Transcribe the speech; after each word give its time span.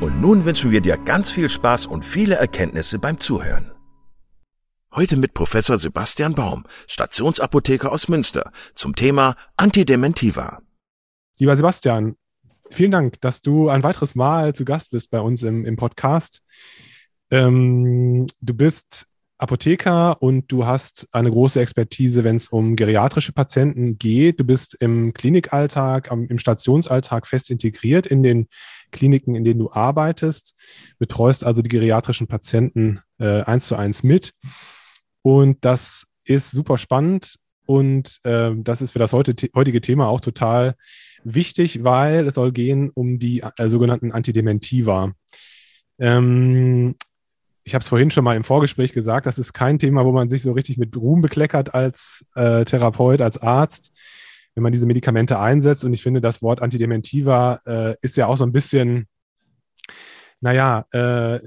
und 0.00 0.20
nun 0.20 0.44
wünschen 0.44 0.70
wir 0.70 0.80
dir 0.80 0.96
ganz 0.96 1.30
viel 1.30 1.48
Spaß 1.48 1.86
und 1.86 2.04
viele 2.04 2.36
Erkenntnisse 2.36 2.98
beim 2.98 3.20
Zuhören. 3.20 3.70
Heute 4.94 5.16
mit 5.16 5.34
Professor 5.34 5.78
Sebastian 5.78 6.34
Baum, 6.34 6.64
Stationsapotheker 6.88 7.92
aus 7.92 8.08
Münster, 8.08 8.50
zum 8.74 8.96
Thema 8.96 9.36
Antidementiva. 9.56 10.60
Lieber 11.38 11.54
Sebastian, 11.54 12.16
vielen 12.70 12.90
Dank, 12.90 13.20
dass 13.20 13.42
du 13.42 13.68
ein 13.68 13.82
weiteres 13.82 14.14
Mal 14.14 14.54
zu 14.54 14.64
Gast 14.64 14.90
bist 14.90 15.10
bei 15.10 15.20
uns 15.20 15.42
im, 15.42 15.64
im 15.64 15.76
Podcast. 15.76 16.42
Ähm, 17.30 18.26
du 18.40 18.54
bist 18.54 19.06
Apotheker 19.38 20.20
und 20.20 20.50
du 20.52 20.66
hast 20.66 21.08
eine 21.12 21.30
große 21.30 21.60
Expertise, 21.60 22.24
wenn 22.24 22.36
es 22.36 22.48
um 22.48 22.76
geriatrische 22.76 23.32
Patienten 23.32 23.96
geht. 23.98 24.40
Du 24.40 24.44
bist 24.44 24.76
im 24.80 25.14
Klinikalltag, 25.14 26.10
im 26.10 26.38
Stationsalltag 26.38 27.26
fest 27.26 27.50
integriert 27.50 28.06
in 28.06 28.22
den 28.22 28.48
Kliniken, 28.90 29.34
in 29.34 29.44
denen 29.44 29.60
du 29.60 29.70
arbeitest, 29.70 30.54
betreust 30.98 31.44
also 31.44 31.62
die 31.62 31.68
geriatrischen 31.68 32.26
Patienten 32.26 33.00
äh, 33.18 33.42
eins 33.42 33.66
zu 33.66 33.76
eins 33.76 34.02
mit. 34.02 34.32
Und 35.22 35.64
das 35.64 36.06
ist 36.24 36.50
super 36.50 36.78
spannend 36.78 37.36
und 37.66 38.20
äh, 38.24 38.50
das 38.56 38.82
ist 38.82 38.90
für 38.92 38.98
das 38.98 39.12
heute, 39.12 39.34
heutige 39.54 39.80
Thema 39.80 40.08
auch 40.08 40.20
total 40.20 40.74
wichtig, 41.22 41.84
weil 41.84 42.26
es 42.26 42.34
soll 42.34 42.52
gehen 42.52 42.90
um 42.90 43.18
die 43.18 43.42
äh, 43.42 43.68
sogenannten 43.68 44.12
Antidementiva. 44.12 45.12
Ähm, 45.98 46.96
ich 47.62 47.74
habe 47.74 47.82
es 47.82 47.88
vorhin 47.88 48.10
schon 48.10 48.24
mal 48.24 48.36
im 48.36 48.44
Vorgespräch 48.44 48.92
gesagt, 48.92 49.26
das 49.26 49.38
ist 49.38 49.52
kein 49.52 49.78
Thema, 49.78 50.04
wo 50.04 50.12
man 50.12 50.28
sich 50.28 50.42
so 50.42 50.52
richtig 50.52 50.78
mit 50.78 50.96
Ruhm 50.96 51.20
bekleckert 51.20 51.74
als 51.74 52.24
äh, 52.34 52.64
Therapeut, 52.64 53.20
als 53.20 53.38
Arzt, 53.38 53.92
wenn 54.54 54.62
man 54.62 54.72
diese 54.72 54.86
Medikamente 54.86 55.38
einsetzt. 55.38 55.84
Und 55.84 55.92
ich 55.92 56.02
finde, 56.02 56.20
das 56.20 56.42
Wort 56.42 56.62
Antidementiva 56.62 57.60
äh, 57.66 57.96
ist 58.02 58.16
ja 58.16 58.26
auch 58.26 58.36
so 58.36 58.44
ein 58.44 58.52
bisschen, 58.52 59.06
naja, 60.40 60.86
äh, 60.92 61.40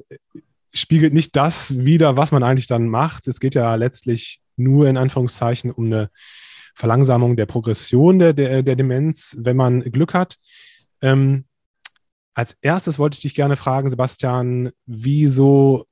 spiegelt 0.73 1.13
nicht 1.13 1.35
das 1.35 1.77
wider, 1.85 2.17
was 2.17 2.31
man 2.31 2.43
eigentlich 2.43 2.67
dann 2.67 2.87
macht. 2.87 3.27
Es 3.27 3.39
geht 3.39 3.55
ja 3.55 3.75
letztlich 3.75 4.41
nur 4.55 4.87
in 4.87 4.97
Anführungszeichen 4.97 5.71
um 5.71 5.85
eine 5.85 6.09
Verlangsamung 6.73 7.35
der 7.35 7.45
Progression 7.45 8.19
der, 8.19 8.33
der, 8.33 8.63
der 8.63 8.75
Demenz, 8.75 9.35
wenn 9.39 9.55
man 9.55 9.81
Glück 9.81 10.13
hat. 10.13 10.37
Ähm, 11.01 11.45
als 12.33 12.57
erstes 12.61 12.97
wollte 12.97 13.15
ich 13.15 13.21
dich 13.21 13.35
gerne 13.35 13.55
fragen, 13.55 13.89
Sebastian, 13.89 14.71
wieso 14.87 15.85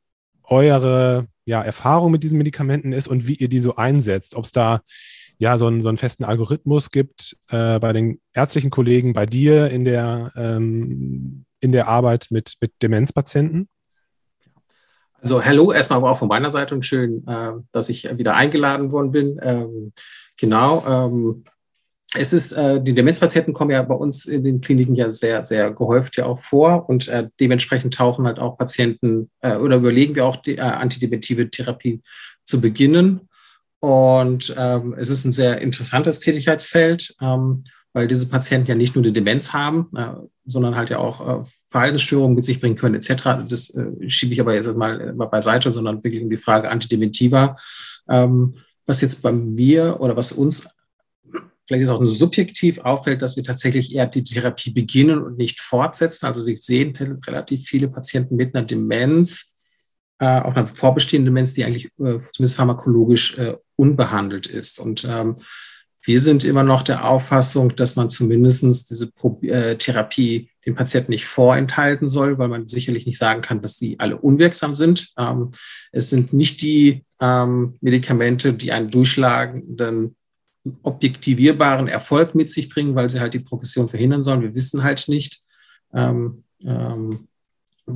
eure 0.44 1.28
ja, 1.46 1.62
Erfahrung 1.62 2.12
mit 2.12 2.24
diesen 2.24 2.38
Medikamenten 2.38 2.94
ist 2.94 3.08
und 3.08 3.28
wie 3.28 3.36
ihr 3.36 3.48
die 3.48 3.60
so 3.60 3.76
einsetzt. 3.76 4.36
Ob 4.36 4.46
es 4.46 4.52
da 4.52 4.82
ja 5.42 5.58
so 5.58 5.66
einen, 5.66 5.82
so 5.82 5.90
einen 5.90 5.98
festen 5.98 6.24
Algorithmus 6.24 6.92
gibt 6.92 7.36
äh, 7.50 7.80
bei 7.80 7.94
den 7.94 8.22
ärztlichen 8.34 8.70
Kollegen, 8.70 9.14
bei 9.14 9.26
dir 9.26 9.72
in 9.72 9.86
der, 9.86 10.32
ähm, 10.36 11.46
in 11.60 11.72
der 11.72 11.88
Arbeit 11.88 12.28
mit, 12.30 12.58
mit 12.62 12.74
Demenzpatienten? 12.84 13.68
Also 15.20 15.44
hallo 15.44 15.72
erstmal 15.72 15.98
aber 15.98 16.12
auch 16.12 16.20
von 16.20 16.28
meiner 16.28 16.52
Seite 16.52 16.76
und 16.76 16.86
schön, 16.86 17.26
äh, 17.28 17.54
dass 17.72 17.90
ich 17.90 18.16
wieder 18.20 18.36
eingeladen 18.36 18.92
worden 18.92 19.12
bin. 19.12 19.40
Ähm, 19.42 19.94
genau, 20.38 20.84
ähm, 20.88 21.44
es 22.14 22.34
ist, 22.34 22.52
äh, 22.52 22.80
die 22.80 22.94
Demenzpatienten 22.94 23.56
kommen 23.56 23.72
ja 23.72 23.82
bei 23.82 23.96
uns 23.96 24.28
in 24.28 24.44
den 24.44 24.62
Kliniken 24.62 24.94
ja 24.94 25.12
sehr, 25.12 25.44
sehr 25.44 25.72
gehäuft 25.72 26.18
ja 26.18 26.26
auch 26.28 26.38
vor 26.38 26.88
und 26.88 27.08
äh, 27.08 27.30
dementsprechend 27.40 27.96
tauchen 27.96 28.26
halt 28.28 28.38
auch 28.38 28.60
Patienten 28.60 29.32
äh, 29.40 29.56
oder 29.56 29.78
überlegen 29.78 30.14
wir 30.14 30.26
auch 30.26 30.36
die 30.36 30.62
antidementive 30.62 31.50
Therapie 31.50 32.04
zu 32.46 32.62
beginnen. 32.62 33.28
Und 33.82 34.56
ähm, 34.58 34.96
es 34.98 35.10
ist 35.10 35.26
ein 35.26 35.34
sehr 35.34 35.60
interessantes 35.60 36.20
Tätigkeitsfeld, 36.20 37.16
ähm, 37.20 37.66
weil 37.94 38.08
diese 38.08 38.30
Patienten 38.30 38.70
ja 38.70 38.76
nicht 38.76 38.96
nur 38.96 39.04
die 39.04 39.12
Demenz 39.12 39.52
haben, 39.52 39.90
äh, 39.98 40.14
sondern 40.46 40.76
halt 40.76 40.90
ja 40.90 41.00
auch 41.00 41.28
äh, 41.28 41.44
Verhaltensstörungen 41.70 42.36
mit 42.36 42.46
sich 42.46 42.62
bringen 42.62 42.76
können, 42.78 42.96
etc. 42.96 43.44
Das 43.50 43.72
äh, 43.76 44.10
schiebe 44.10 44.34
ich 44.34 44.40
aber 44.40 44.54
jetzt 44.54 44.74
mal, 44.78 45.14
mal 45.14 45.26
beiseite, 45.26 45.72
sondern 45.72 46.04
wirklich 46.04 46.24
um 46.24 46.30
die 46.30 46.38
Frage 46.38 46.70
Antidementiva. 46.70 47.58
Ähm, 48.10 48.56
was 48.86 49.02
jetzt 49.02 49.22
bei 49.22 49.32
mir 49.32 50.00
oder 50.00 50.16
was 50.16 50.32
uns 50.32 50.68
vielleicht 51.72 51.84
ist 51.84 51.90
auch 51.90 52.02
nur 52.02 52.10
subjektiv 52.10 52.80
auffällt, 52.80 53.22
dass 53.22 53.38
wir 53.38 53.44
tatsächlich 53.44 53.96
eher 53.96 54.06
die 54.06 54.26
Therapie 54.26 54.72
beginnen 54.72 55.24
und 55.24 55.38
nicht 55.38 55.62
fortsetzen. 55.62 56.26
Also 56.26 56.46
wir 56.46 56.58
sehen 56.58 56.94
relativ 57.26 57.64
viele 57.64 57.88
Patienten 57.88 58.36
mit 58.36 58.54
einer 58.54 58.66
Demenz, 58.66 59.56
äh, 60.20 60.42
auch 60.42 60.54
einer 60.54 60.68
vorbestehenden 60.68 61.34
Demenz, 61.34 61.54
die 61.54 61.64
eigentlich 61.64 61.86
äh, 61.86 62.20
zumindest 62.34 62.56
pharmakologisch 62.56 63.38
äh, 63.38 63.56
unbehandelt 63.82 64.46
ist. 64.46 64.80
Und 64.80 65.04
ähm, 65.10 65.38
wir 66.04 66.20
sind 66.20 66.44
immer 66.44 66.64
noch 66.64 66.84
der 66.84 67.08
Auffassung, 67.08 67.76
dass 67.76 67.96
man 67.96 68.10
zumindest 68.10 68.90
diese 68.90 69.12
Pro 69.12 69.40
äh, 69.42 69.76
Therapie 69.78 70.50
den 70.66 70.76
Patienten 70.76 71.12
nicht 71.12 71.26
vorenthalten 71.26 72.08
soll, 72.08 72.38
weil 72.38 72.48
man 72.48 72.68
sicherlich 72.68 73.06
nicht 73.08 73.18
sagen 73.18 73.42
kann, 73.42 73.62
dass 73.62 73.78
die 73.78 74.00
alle 74.00 74.18
unwirksam 74.18 74.74
sind. 74.74 75.10
Ähm, 75.18 75.52
es 75.92 76.10
sind 76.10 76.34
nicht 76.34 76.62
die 76.62 77.04
ähm, 77.20 77.76
Medikamente, 77.82 78.54
die 78.54 78.72
einen 78.72 78.90
durchschlagenden 78.90 80.16
objektivierbaren 80.84 81.88
Erfolg 81.88 82.36
mit 82.36 82.52
sich 82.52 82.70
bringen, 82.70 82.94
weil 82.96 83.10
sie 83.10 83.20
halt 83.20 83.34
die 83.34 83.40
Progression 83.40 83.88
verhindern 83.88 84.22
sollen. 84.22 84.44
Wir 84.44 84.54
wissen 84.54 84.84
halt 84.84 85.08
nicht, 85.08 85.42
ähm, 85.94 86.44
ähm, 86.64 87.28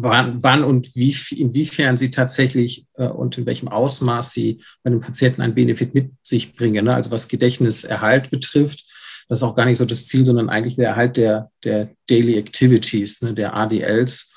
wann, 0.01 0.43
wann, 0.43 0.63
und 0.63 0.95
wie, 0.95 1.15
inwiefern 1.35 1.97
sie 1.97 2.09
tatsächlich 2.09 2.85
äh, 2.95 3.07
und 3.07 3.37
in 3.37 3.45
welchem 3.45 3.67
Ausmaß 3.67 4.31
sie 4.31 4.61
bei 4.83 4.89
den 4.89 5.01
Patienten 5.01 5.41
einen 5.41 5.55
Benefit 5.55 5.93
mit 5.93 6.11
sich 6.23 6.55
bringen. 6.55 6.85
Ne? 6.85 6.93
Also 6.95 7.11
was 7.11 7.27
Gedächtniserhalt 7.27 8.29
betrifft, 8.29 8.85
das 9.27 9.39
ist 9.39 9.43
auch 9.43 9.55
gar 9.55 9.65
nicht 9.65 9.79
so 9.79 9.85
das 9.85 10.07
Ziel, 10.07 10.25
sondern 10.25 10.49
eigentlich 10.49 10.75
der 10.75 10.89
Erhalt 10.89 11.17
der, 11.17 11.49
der 11.63 11.89
Daily 12.07 12.37
Activities, 12.37 13.21
ne, 13.23 13.33
der 13.33 13.55
ADLs. 13.55 14.31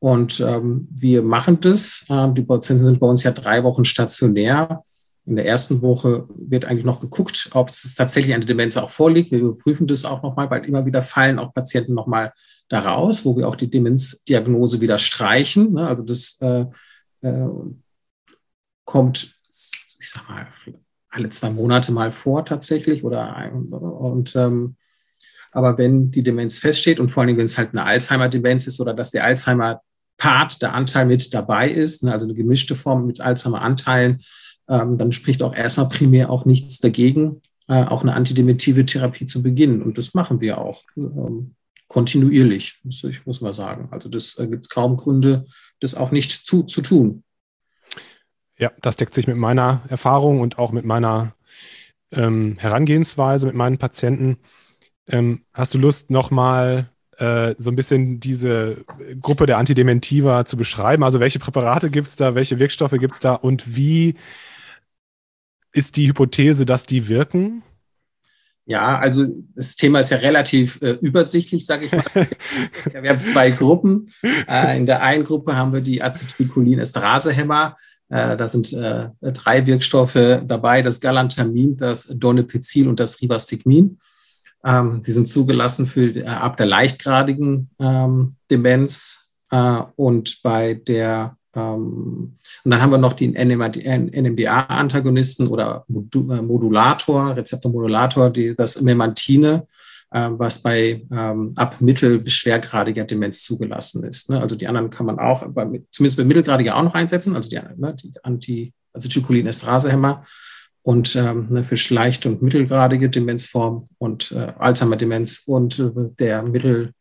Und 0.00 0.38
ähm, 0.40 0.86
wir 0.90 1.22
machen 1.22 1.60
das. 1.60 2.04
Ähm, 2.10 2.34
die 2.34 2.42
Patienten 2.42 2.84
sind 2.84 3.00
bei 3.00 3.06
uns 3.06 3.22
ja 3.22 3.30
drei 3.30 3.64
Wochen 3.64 3.86
stationär 3.86 4.82
in 5.26 5.36
der 5.36 5.46
ersten 5.46 5.80
Woche 5.80 6.26
wird 6.28 6.66
eigentlich 6.66 6.84
noch 6.84 7.00
geguckt, 7.00 7.48
ob 7.54 7.70
es 7.70 7.94
tatsächlich 7.94 8.34
eine 8.34 8.44
Demenz 8.44 8.76
auch 8.76 8.90
vorliegt. 8.90 9.32
Wir 9.32 9.38
überprüfen 9.38 9.86
das 9.86 10.04
auch 10.04 10.22
nochmal, 10.22 10.50
weil 10.50 10.64
immer 10.64 10.84
wieder 10.84 11.02
fallen 11.02 11.38
auch 11.38 11.54
Patienten 11.54 11.94
nochmal 11.94 12.32
da 12.68 12.80
raus, 12.80 13.24
wo 13.24 13.36
wir 13.36 13.48
auch 13.48 13.56
die 13.56 13.70
Demenzdiagnose 13.70 14.80
wieder 14.80 14.98
streichen. 14.98 15.74
Ne? 15.74 15.86
Also 15.86 16.02
das 16.02 16.38
äh, 16.40 16.66
äh, 17.20 17.48
kommt, 18.84 19.34
ich 19.98 20.10
sag 20.10 20.28
mal, 20.28 20.46
alle 21.08 21.28
zwei 21.28 21.50
Monate 21.50 21.92
mal 21.92 22.10
vor 22.10 22.44
tatsächlich 22.44 23.04
oder 23.04 23.36
ein, 23.36 23.68
und 23.68 24.34
ähm, 24.34 24.76
aber 25.52 25.78
wenn 25.78 26.10
die 26.10 26.24
Demenz 26.24 26.58
feststeht 26.58 26.98
und 26.98 27.10
vor 27.10 27.22
allem, 27.22 27.36
wenn 27.36 27.44
es 27.44 27.56
halt 27.56 27.70
eine 27.70 27.84
Alzheimer-Demenz 27.84 28.66
ist 28.66 28.80
oder 28.80 28.92
dass 28.92 29.12
der 29.12 29.22
Alzheimer-Part, 29.24 30.60
der 30.60 30.74
Anteil 30.74 31.06
mit 31.06 31.32
dabei 31.32 31.70
ist, 31.70 32.02
ne, 32.02 32.12
also 32.12 32.26
eine 32.26 32.34
gemischte 32.34 32.74
Form 32.74 33.06
mit 33.06 33.20
Alzheimer-Anteilen, 33.20 34.20
ähm, 34.68 34.98
dann 34.98 35.12
spricht 35.12 35.44
auch 35.44 35.54
erstmal 35.54 35.88
primär 35.88 36.30
auch 36.30 36.44
nichts 36.44 36.80
dagegen, 36.80 37.40
äh, 37.68 37.84
auch 37.84 38.02
eine 38.02 38.14
antidementive 38.14 38.84
Therapie 38.84 39.26
zu 39.26 39.44
beginnen. 39.44 39.80
Und 39.80 39.96
das 39.96 40.12
machen 40.12 40.40
wir 40.40 40.58
auch 40.58 40.82
ähm, 40.96 41.54
kontinuierlich, 41.94 42.80
muss 42.82 43.04
ich 43.04 43.24
muss 43.24 43.40
mal 43.40 43.54
sagen. 43.54 43.86
Also 43.92 44.08
das 44.08 44.36
äh, 44.40 44.48
gibt 44.48 44.64
es 44.64 44.68
kaum 44.68 44.96
Gründe, 44.96 45.46
das 45.78 45.94
auch 45.94 46.10
nicht 46.10 46.32
zu, 46.32 46.64
zu 46.64 46.82
tun. 46.82 47.22
Ja, 48.58 48.72
das 48.82 48.96
deckt 48.96 49.14
sich 49.14 49.28
mit 49.28 49.36
meiner 49.36 49.82
Erfahrung 49.88 50.40
und 50.40 50.58
auch 50.58 50.72
mit 50.72 50.84
meiner 50.84 51.36
ähm, 52.10 52.56
Herangehensweise 52.58 53.46
mit 53.46 53.54
meinen 53.54 53.78
Patienten. 53.78 54.38
Ähm, 55.06 55.44
hast 55.52 55.72
du 55.72 55.78
Lust, 55.78 56.10
nochmal 56.10 56.90
äh, 57.18 57.54
so 57.58 57.70
ein 57.70 57.76
bisschen 57.76 58.18
diese 58.18 58.84
Gruppe 59.20 59.46
der 59.46 59.58
Antidementiva 59.58 60.46
zu 60.46 60.56
beschreiben? 60.56 61.04
Also 61.04 61.20
welche 61.20 61.38
Präparate 61.38 61.90
gibt 61.90 62.08
es 62.08 62.16
da, 62.16 62.34
welche 62.34 62.58
Wirkstoffe 62.58 62.98
gibt 62.98 63.14
es 63.14 63.20
da 63.20 63.34
und 63.34 63.76
wie 63.76 64.16
ist 65.70 65.94
die 65.94 66.08
Hypothese, 66.08 66.66
dass 66.66 66.86
die 66.86 67.06
wirken? 67.06 67.62
Ja, 68.66 68.98
also 68.98 69.26
das 69.54 69.76
Thema 69.76 70.00
ist 70.00 70.10
ja 70.10 70.16
relativ 70.16 70.80
äh, 70.80 70.92
übersichtlich, 70.92 71.66
sage 71.66 71.86
ich 71.86 71.92
mal. 71.92 72.04
wir 73.02 73.10
haben 73.10 73.20
zwei 73.20 73.50
Gruppen. 73.50 74.10
Äh, 74.48 74.78
in 74.78 74.86
der 74.86 75.02
einen 75.02 75.24
Gruppe 75.24 75.56
haben 75.56 75.72
wir 75.74 75.82
die 75.82 76.02
Acetylcholin-Esterase-Hämmer. 76.02 77.76
Äh, 78.08 78.36
da 78.36 78.48
sind 78.48 78.72
äh, 78.72 79.10
drei 79.20 79.66
Wirkstoffe 79.66 80.40
dabei, 80.46 80.80
das 80.80 81.00
Galantamin, 81.00 81.76
das 81.76 82.06
Donepezil 82.06 82.88
und 82.88 83.00
das 83.00 83.20
Rivastigmin. 83.20 83.98
Ähm, 84.64 85.02
die 85.02 85.12
sind 85.12 85.28
zugelassen 85.28 85.86
für 85.86 86.16
äh, 86.16 86.24
ab 86.24 86.56
der 86.56 86.66
leichtgradigen 86.66 87.70
ähm, 87.78 88.36
Demenz 88.50 89.28
äh, 89.50 89.82
und 89.96 90.42
bei 90.42 90.74
der 90.74 91.36
und 91.60 92.34
dann 92.64 92.82
haben 92.82 92.90
wir 92.90 92.98
noch 92.98 93.12
den 93.12 93.34
NMDA-Antagonisten 93.34 95.46
oder 95.48 95.84
Modulator, 95.88 97.36
Rezeptormodulator, 97.36 98.32
das 98.56 98.80
Memantine, 98.80 99.66
äh, 100.10 100.28
was 100.30 100.62
bei 100.62 101.04
ähm, 101.10 101.52
ab 101.56 101.80
mittel- 101.80 102.20
bis 102.20 102.34
schwergradiger 102.34 103.04
Demenz 103.04 103.42
zugelassen 103.42 104.04
ist. 104.04 104.30
Ne? 104.30 104.40
Also 104.40 104.54
die 104.56 104.68
anderen 104.68 104.90
kann 104.90 105.06
man 105.06 105.18
auch, 105.18 105.42
zumindest 105.90 106.16
bei 106.16 106.24
mittelgradiger 106.24 106.76
auch 106.76 106.82
noch 106.82 106.94
einsetzen, 106.94 107.34
also 107.36 107.50
die, 107.50 107.60
ne, 107.76 107.94
die 107.94 108.12
Anti, 108.22 108.72
also 108.92 109.08
Tycholin-Esterase-Hämmer 109.08 110.24
und 110.82 111.16
ähm, 111.16 111.46
ne, 111.50 111.64
für 111.64 111.76
leichte 111.92 112.28
und 112.28 112.42
mittelgradige 112.42 113.08
Demenzform 113.08 113.88
und 113.98 114.30
äh, 114.32 114.52
Alzheimer-Demenz 114.58 115.44
und 115.46 115.78
äh, 115.78 115.90
der 116.18 116.42
mittel 116.42 116.92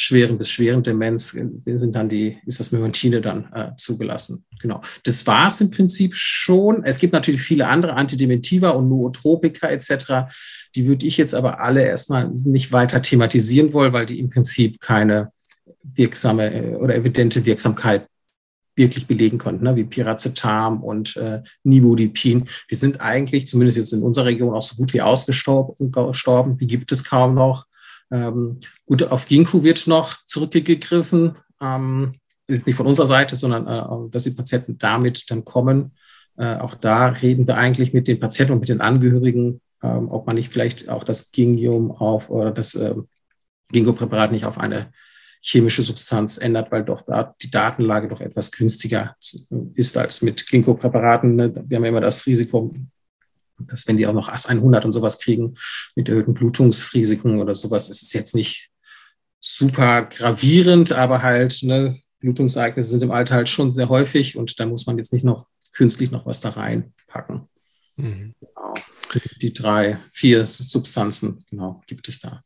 schweren 0.00 0.38
bis 0.38 0.50
schweren 0.50 0.82
Demenz 0.82 1.34
äh, 1.34 1.76
sind 1.76 1.94
dann 1.94 2.08
die, 2.08 2.38
ist 2.46 2.58
das 2.58 2.72
Memantine 2.72 3.20
dann 3.20 3.52
äh, 3.52 3.72
zugelassen. 3.76 4.46
Genau. 4.58 4.80
Das 5.04 5.26
war 5.26 5.48
es 5.48 5.60
im 5.60 5.70
Prinzip 5.70 6.14
schon. 6.14 6.84
Es 6.84 6.98
gibt 6.98 7.12
natürlich 7.12 7.42
viele 7.42 7.68
andere 7.68 7.94
Antidementiva 7.94 8.70
und 8.70 8.88
Nootropika 8.88 9.68
etc. 9.68 10.32
Die 10.74 10.86
würde 10.86 11.06
ich 11.06 11.18
jetzt 11.18 11.34
aber 11.34 11.60
alle 11.60 11.84
erstmal 11.84 12.30
nicht 12.30 12.72
weiter 12.72 13.02
thematisieren 13.02 13.74
wollen, 13.74 13.92
weil 13.92 14.06
die 14.06 14.20
im 14.20 14.30
Prinzip 14.30 14.80
keine 14.80 15.32
wirksame 15.82 16.50
äh, 16.50 16.74
oder 16.76 16.94
evidente 16.94 17.44
Wirksamkeit 17.44 18.06
wirklich 18.76 19.06
belegen 19.06 19.36
konnten, 19.36 19.64
ne? 19.64 19.76
wie 19.76 19.84
Piracetam 19.84 20.82
und 20.82 21.14
äh, 21.18 21.42
Nibudipin. 21.62 22.48
Die 22.70 22.74
sind 22.74 23.02
eigentlich, 23.02 23.46
zumindest 23.46 23.76
jetzt 23.76 23.92
in 23.92 24.02
unserer 24.02 24.26
Region, 24.26 24.54
auch 24.54 24.62
so 24.62 24.76
gut 24.76 24.94
wie 24.94 25.02
ausgestorben. 25.02 26.56
Die 26.56 26.66
gibt 26.66 26.90
es 26.90 27.04
kaum 27.04 27.34
noch. 27.34 27.66
Ähm, 28.10 28.60
gut, 28.86 29.02
auf 29.04 29.26
Ginkgo 29.26 29.62
wird 29.62 29.86
noch 29.86 30.24
zurückgegriffen. 30.24 31.38
Ähm, 31.60 32.12
ist 32.46 32.66
nicht 32.66 32.76
von 32.76 32.86
unserer 32.86 33.06
Seite, 33.06 33.36
sondern 33.36 33.66
äh, 33.66 34.10
dass 34.10 34.24
die 34.24 34.30
Patienten 34.30 34.76
damit 34.78 35.30
dann 35.30 35.44
kommen. 35.44 35.92
Äh, 36.36 36.56
auch 36.56 36.74
da 36.74 37.08
reden 37.08 37.46
wir 37.46 37.56
eigentlich 37.56 37.92
mit 37.92 38.08
den 38.08 38.20
Patienten 38.20 38.54
und 38.54 38.60
mit 38.60 38.68
den 38.68 38.80
Angehörigen, 38.80 39.60
ähm, 39.82 40.08
ob 40.10 40.26
man 40.26 40.36
nicht 40.36 40.52
vielleicht 40.52 40.88
auch 40.88 41.04
das 41.04 41.30
Gingium 41.30 41.90
auf 41.92 42.30
oder 42.30 42.50
das 42.50 42.74
äh, 42.74 42.94
Ginkgo-Präparat 43.72 44.32
nicht 44.32 44.44
auf 44.44 44.58
eine 44.58 44.92
chemische 45.42 45.82
Substanz 45.82 46.36
ändert, 46.36 46.70
weil 46.70 46.84
doch 46.84 47.02
da 47.02 47.34
die 47.40 47.50
Datenlage 47.50 48.08
doch 48.08 48.20
etwas 48.20 48.50
günstiger 48.52 49.16
ist 49.74 49.96
als 49.96 50.20
mit 50.20 50.46
Ginkgo-Präparaten. 50.46 51.36
Ne? 51.36 51.54
Wir 51.66 51.76
haben 51.76 51.84
ja 51.84 51.88
immer 51.88 52.00
das 52.00 52.26
Risiko, 52.26 52.74
dass 53.66 53.86
wenn 53.86 53.96
die 53.96 54.06
auch 54.06 54.12
noch 54.12 54.28
AS 54.28 54.46
100 54.46 54.84
und 54.84 54.92
sowas 54.92 55.20
kriegen 55.20 55.56
mit 55.94 56.08
erhöhten 56.08 56.34
Blutungsrisiken 56.34 57.40
oder 57.40 57.54
sowas, 57.54 57.88
ist 57.88 58.02
es 58.02 58.12
jetzt 58.12 58.34
nicht 58.34 58.70
super 59.40 60.02
gravierend, 60.02 60.92
aber 60.92 61.22
halt 61.22 61.62
ne, 61.62 61.98
Blutungsereignisse 62.20 62.90
sind 62.90 63.02
im 63.02 63.10
Alter 63.10 63.36
halt 63.36 63.48
schon 63.48 63.72
sehr 63.72 63.88
häufig 63.88 64.36
und 64.36 64.60
da 64.60 64.66
muss 64.66 64.86
man 64.86 64.98
jetzt 64.98 65.12
nicht 65.12 65.24
noch 65.24 65.46
künstlich 65.72 66.10
noch 66.10 66.26
was 66.26 66.40
da 66.40 66.50
reinpacken. 66.50 67.48
Mhm. 67.96 68.34
Genau. 68.40 68.74
Die 69.40 69.52
drei, 69.52 69.98
vier 70.12 70.46
Substanzen, 70.46 71.44
genau, 71.50 71.82
gibt 71.86 72.06
es 72.08 72.20
da. 72.20 72.42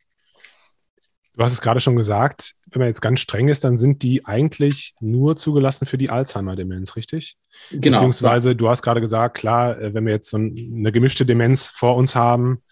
Du 1.36 1.42
hast 1.42 1.52
es 1.52 1.60
gerade 1.60 1.80
schon 1.80 1.96
gesagt, 1.96 2.52
wenn 2.70 2.80
man 2.80 2.88
jetzt 2.88 3.00
ganz 3.00 3.20
streng 3.20 3.48
ist, 3.48 3.64
dann 3.64 3.76
sind 3.76 4.02
die 4.02 4.24
eigentlich 4.24 4.94
nur 5.00 5.36
zugelassen 5.36 5.84
für 5.84 5.98
die 5.98 6.10
Alzheimer-Demenz, 6.10 6.94
richtig? 6.94 7.36
Genau. 7.70 7.96
Beziehungsweise, 7.96 8.54
du 8.54 8.68
hast 8.68 8.82
gerade 8.82 9.00
gesagt, 9.00 9.36
klar, 9.36 9.78
äh, 9.80 9.94
wenn 9.94 10.06
wir 10.06 10.12
jetzt 10.12 10.30
so 10.30 10.36
eine 10.36 10.92
gemischte 10.92 11.26
Demenz 11.26 11.66
vor 11.66 11.96
uns 11.96 12.14
haben, 12.14 12.62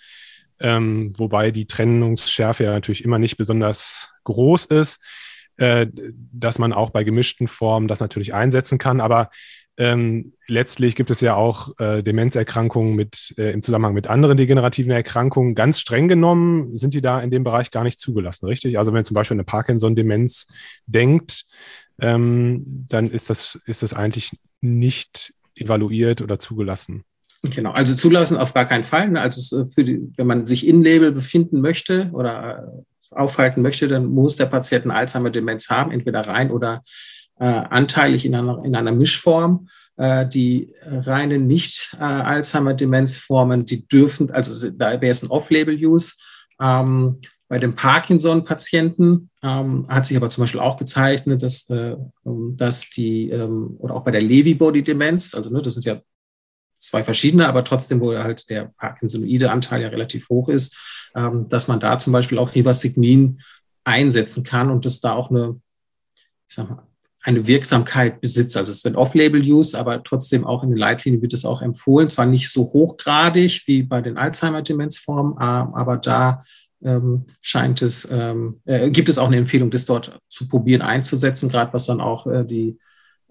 ähm, 0.60 1.12
wobei 1.16 1.50
die 1.50 1.66
Trennungsschärfe 1.66 2.64
ja 2.64 2.70
natürlich 2.70 3.04
immer 3.04 3.18
nicht 3.18 3.36
besonders 3.36 4.12
groß 4.24 4.66
ist, 4.66 5.00
äh, 5.56 5.86
dass 6.32 6.58
man 6.58 6.72
auch 6.72 6.90
bei 6.90 7.02
gemischten 7.02 7.48
Formen 7.48 7.88
das 7.88 8.00
natürlich 8.00 8.32
einsetzen 8.32 8.78
kann. 8.78 9.00
Aber 9.00 9.30
ähm, 9.82 10.32
letztlich 10.46 10.94
gibt 10.94 11.10
es 11.10 11.20
ja 11.20 11.34
auch 11.34 11.76
äh, 11.80 12.04
Demenzerkrankungen 12.04 12.94
mit, 12.94 13.34
äh, 13.36 13.50
im 13.50 13.62
Zusammenhang 13.62 13.94
mit 13.94 14.06
anderen 14.06 14.36
degenerativen 14.36 14.92
Erkrankungen. 14.92 15.56
Ganz 15.56 15.80
streng 15.80 16.06
genommen 16.06 16.78
sind 16.78 16.94
die 16.94 17.00
da 17.00 17.18
in 17.18 17.32
dem 17.32 17.42
Bereich 17.42 17.72
gar 17.72 17.82
nicht 17.82 17.98
zugelassen, 17.98 18.46
richtig? 18.46 18.78
Also 18.78 18.92
wenn 18.92 19.04
zum 19.04 19.16
Beispiel 19.16 19.34
eine 19.34 19.42
Parkinson-Demenz 19.42 20.46
denkt, 20.86 21.46
ähm, 22.00 22.86
dann 22.88 23.06
ist 23.06 23.28
das, 23.28 23.56
ist 23.66 23.82
das 23.82 23.92
eigentlich 23.92 24.30
nicht 24.60 25.34
evaluiert 25.56 26.22
oder 26.22 26.38
zugelassen. 26.38 27.02
Genau, 27.42 27.72
also 27.72 27.96
zulassen 27.96 28.36
auf 28.36 28.54
gar 28.54 28.66
keinen 28.66 28.84
Fall. 28.84 29.08
Ne? 29.08 29.20
Also 29.20 29.66
für 29.66 29.82
die, 29.82 30.00
wenn 30.16 30.28
man 30.28 30.46
sich 30.46 30.64
in 30.64 30.84
Label 30.84 31.10
befinden 31.10 31.60
möchte 31.60 32.08
oder 32.12 32.84
äh, 33.10 33.16
aufhalten 33.16 33.62
möchte, 33.62 33.88
dann 33.88 34.06
muss 34.06 34.36
der 34.36 34.46
Patient 34.46 34.84
eine 34.84 34.94
Alzheimer-Demenz 34.94 35.70
haben, 35.70 35.90
entweder 35.90 36.20
rein 36.20 36.52
oder 36.52 36.84
äh, 37.42 37.66
anteilig 37.70 38.24
in 38.24 38.36
einer, 38.36 38.64
in 38.64 38.76
einer 38.76 38.92
Mischform. 38.92 39.68
Äh, 39.96 40.28
die 40.28 40.72
reine 40.84 41.40
Nicht-Alzheimer-Demenzformen, 41.40 43.66
die 43.66 43.88
dürfen, 43.88 44.30
also 44.30 44.70
da 44.70 45.00
wäre 45.00 45.10
es 45.10 45.24
ein 45.24 45.30
Off-Label-Use. 45.30 46.14
Ähm, 46.60 47.20
bei 47.48 47.58
den 47.58 47.74
Parkinson-Patienten 47.74 49.28
ähm, 49.42 49.86
hat 49.88 50.06
sich 50.06 50.16
aber 50.16 50.28
zum 50.30 50.44
Beispiel 50.44 50.60
auch 50.60 50.78
gezeichnet, 50.78 51.42
dass, 51.42 51.68
äh, 51.68 51.96
ähm, 52.24 52.54
dass 52.56 52.90
die, 52.90 53.30
ähm, 53.30 53.74
oder 53.78 53.96
auch 53.96 54.04
bei 54.04 54.12
der 54.12 54.22
Lewy-Body-Demenz, 54.22 55.34
also 55.34 55.50
ne, 55.50 55.62
das 55.62 55.74
sind 55.74 55.84
ja 55.84 56.00
zwei 56.76 57.02
verschiedene, 57.02 57.48
aber 57.48 57.64
trotzdem, 57.64 58.00
wo 58.00 58.16
halt 58.16 58.48
der 58.48 58.72
Parkinsonoide 58.76 59.50
Anteil 59.50 59.82
ja 59.82 59.88
relativ 59.88 60.28
hoch 60.28 60.48
ist, 60.48 60.76
ähm, 61.16 61.48
dass 61.48 61.66
man 61.66 61.80
da 61.80 61.98
zum 61.98 62.12
Beispiel 62.12 62.38
auch 62.38 62.54
Ribastigmin 62.54 63.40
einsetzen 63.82 64.44
kann 64.44 64.70
und 64.70 64.84
das 64.84 65.00
da 65.00 65.14
auch 65.14 65.30
eine, 65.30 65.60
ich 66.48 66.54
sag 66.54 66.70
mal, 66.70 66.86
eine 67.22 67.46
Wirksamkeit 67.46 68.20
besitzt. 68.20 68.56
Also 68.56 68.72
es 68.72 68.84
wird 68.84 68.96
Off-Label-Use, 68.96 69.78
aber 69.78 70.02
trotzdem 70.02 70.44
auch 70.44 70.64
in 70.64 70.70
den 70.70 70.78
Leitlinien 70.78 71.22
wird 71.22 71.32
es 71.32 71.44
auch 71.44 71.62
empfohlen. 71.62 72.08
Zwar 72.08 72.26
nicht 72.26 72.50
so 72.50 72.64
hochgradig 72.72 73.62
wie 73.66 73.82
bei 73.82 74.00
den 74.00 74.16
Alzheimer-Demenzformen, 74.16 75.34
ähm, 75.34 75.74
aber 75.74 75.98
da 75.98 76.44
ähm, 76.84 77.26
scheint 77.40 77.80
es, 77.80 78.08
ähm, 78.10 78.60
äh, 78.64 78.90
gibt 78.90 79.08
es 79.08 79.18
auch 79.18 79.28
eine 79.28 79.36
Empfehlung, 79.36 79.70
das 79.70 79.86
dort 79.86 80.18
zu 80.28 80.48
probieren 80.48 80.82
einzusetzen, 80.82 81.48
gerade 81.48 81.72
was 81.72 81.86
dann 81.86 82.00
auch 82.00 82.26
äh, 82.26 82.44
die 82.44 82.78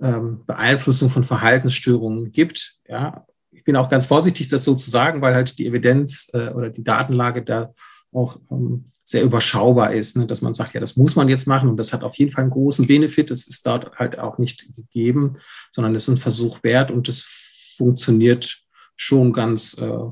ähm, 0.02 0.46
Beeinflussung 0.46 1.10
von 1.10 1.26
Verhaltensstörungen 1.26 2.32
gibt. 2.32 2.76
Ja, 2.88 3.26
ich 3.52 3.66
bin 3.66 3.76
auch 3.76 3.90
ganz 3.90 4.06
vorsichtig, 4.06 4.48
das 4.48 4.64
so 4.64 4.74
zu 4.74 4.90
sagen, 4.90 5.22
weil 5.22 5.36
halt 5.36 5.60
die 5.60 5.68
Evidenz 5.68 6.30
äh, 6.34 6.50
oder 6.50 6.70
die 6.70 6.84
Datenlage 6.84 7.44
da 7.44 7.74
auch 8.14 8.40
ähm, 8.50 8.86
sehr 9.06 9.24
überschaubar 9.24 9.94
ist, 9.94 10.18
ne? 10.18 10.26
dass 10.26 10.42
man 10.42 10.54
sagt, 10.54 10.74
ja, 10.74 10.80
das 10.80 10.96
muss 10.96 11.16
man 11.16 11.30
jetzt 11.30 11.48
machen 11.48 11.70
und 11.70 11.78
das 11.78 11.94
hat 11.94 12.04
auf 12.04 12.16
jeden 12.16 12.32
Fall 12.32 12.44
einen 12.44 12.52
großen 12.52 12.88
Benefit. 12.88 13.30
Das 13.30 13.48
ist 13.48 13.66
dort 13.66 13.92
halt 13.98 14.20
auch 14.20 14.38
nicht 14.38 14.74
gegeben, 14.76 15.38
sondern 15.72 15.96
es 15.96 16.04
ist 16.04 16.10
ein 16.10 16.18
Versuch 16.18 16.64
wert 16.64 16.92
und 16.92 17.08
das 17.08 17.22
funktioniert 17.78 18.64
schon 18.96 19.34
ganz, 19.34 19.78
äh, 19.80 20.12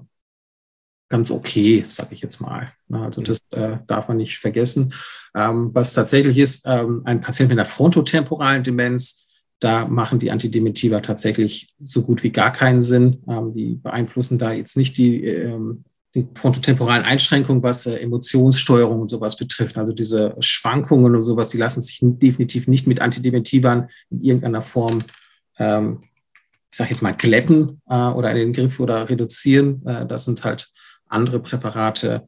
ganz 1.09 1.31
okay, 1.31 1.83
sage 1.87 2.15
ich 2.15 2.21
jetzt 2.21 2.39
mal. 2.39 2.67
Ne? 2.87 3.01
Also 3.01 3.21
das 3.21 3.39
äh, 3.51 3.77
darf 3.87 4.07
man 4.07 4.17
nicht 4.17 4.37
vergessen. 4.37 4.93
Ähm, 5.35 5.69
was 5.73 5.93
tatsächlich 5.93 6.37
ist, 6.37 6.63
ähm, 6.65 7.01
ein 7.05 7.21
Patient 7.21 7.49
mit 7.49 7.59
einer 7.59 7.67
frontotemporalen 7.67 8.63
Demenz, 8.63 9.27
da 9.59 9.85
machen 9.85 10.19
die 10.19 10.31
Antidementiva 10.31 11.01
tatsächlich 11.01 11.73
so 11.77 12.03
gut 12.03 12.23
wie 12.23 12.31
gar 12.31 12.51
keinen 12.51 12.81
Sinn. 12.81 13.23
Ähm, 13.27 13.53
die 13.53 13.75
beeinflussen 13.75 14.37
da 14.37 14.53
jetzt 14.53 14.77
nicht 14.77 14.97
die 14.97 15.23
ähm, 15.25 15.83
die 16.15 16.27
frontotemporalen 16.33 17.05
Einschränkungen, 17.05 17.61
was 17.61 17.85
äh, 17.85 17.97
Emotionssteuerung 17.97 19.01
und 19.01 19.09
sowas 19.09 19.37
betrifft. 19.37 19.77
Also 19.77 19.93
diese 19.93 20.35
Schwankungen 20.39 21.13
und 21.13 21.21
sowas, 21.21 21.49
die 21.49 21.57
lassen 21.57 21.81
sich 21.81 21.99
definitiv 22.01 22.67
nicht 22.67 22.87
mit 22.87 22.99
Antidementivern 22.99 23.89
in 24.09 24.21
irgendeiner 24.21 24.61
Form, 24.61 25.03
ähm, 25.57 25.99
ich 26.71 26.77
sage 26.77 26.91
jetzt 26.91 27.01
mal, 27.01 27.13
glätten 27.13 27.81
äh, 27.89 27.95
oder 27.95 28.31
in 28.31 28.37
den 28.37 28.53
Griff 28.53 28.79
oder 28.79 29.09
reduzieren. 29.09 29.85
Äh, 29.85 30.07
das 30.07 30.25
sind 30.25 30.43
halt 30.43 30.69
andere 31.07 31.39
Präparate 31.39 32.27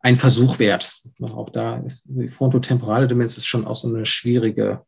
ein 0.00 0.16
Versuch 0.16 0.58
wert. 0.58 0.90
Auch 1.22 1.50
da 1.50 1.78
ist 1.78 2.04
die 2.06 2.28
frontotemporale 2.28 3.06
Demenz 3.06 3.36
ist 3.36 3.46
schon 3.46 3.66
auch 3.66 3.76
so 3.76 3.88
eine 3.88 4.06
schwierige 4.06 4.82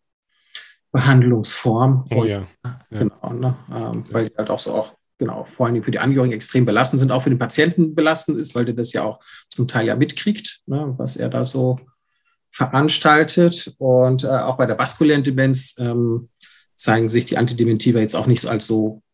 Behandlungsform. 0.90 2.06
Oh 2.10 2.24
ja. 2.24 2.46
ja. 2.64 2.78
Genau, 2.90 3.32
ne? 3.32 3.56
ähm, 3.72 4.04
weil 4.10 4.28
die 4.28 4.36
halt 4.36 4.50
auch 4.50 4.58
so 4.58 4.74
auch, 4.74 4.94
genau, 5.22 5.44
vor 5.44 5.66
allem 5.66 5.84
für 5.84 5.92
die 5.92 6.00
Angehörigen 6.00 6.34
extrem 6.34 6.64
belastend 6.64 6.98
sind, 6.98 7.12
auch 7.12 7.22
für 7.22 7.30
den 7.30 7.38
Patienten 7.38 7.94
belastend 7.94 8.38
ist, 8.38 8.56
weil 8.56 8.64
der 8.64 8.74
das 8.74 8.92
ja 8.92 9.04
auch 9.04 9.20
zum 9.48 9.68
Teil 9.68 9.86
ja 9.86 9.94
mitkriegt, 9.94 10.62
ne, 10.66 10.94
was 10.98 11.14
er 11.14 11.28
da 11.28 11.44
so 11.44 11.78
veranstaltet. 12.50 13.72
Und 13.78 14.24
äh, 14.24 14.28
auch 14.28 14.56
bei 14.56 14.66
der 14.66 14.78
vaskulären 14.78 15.22
Demenz 15.22 15.76
ähm, 15.78 16.28
zeigen 16.74 17.08
sich 17.08 17.24
die 17.24 17.38
Antidementiva 17.38 18.00
jetzt 18.00 18.16
auch 18.16 18.26
nicht 18.26 18.44
als 18.46 18.66
so, 18.66 19.04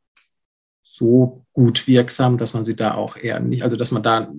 so 0.82 1.44
gut 1.52 1.86
wirksam, 1.86 2.38
dass 2.38 2.54
man 2.54 2.64
sie 2.64 2.74
da 2.74 2.94
auch 2.94 3.18
eher 3.18 3.38
nicht, 3.38 3.62
also 3.62 3.76
dass 3.76 3.92
man 3.92 4.02
da 4.02 4.32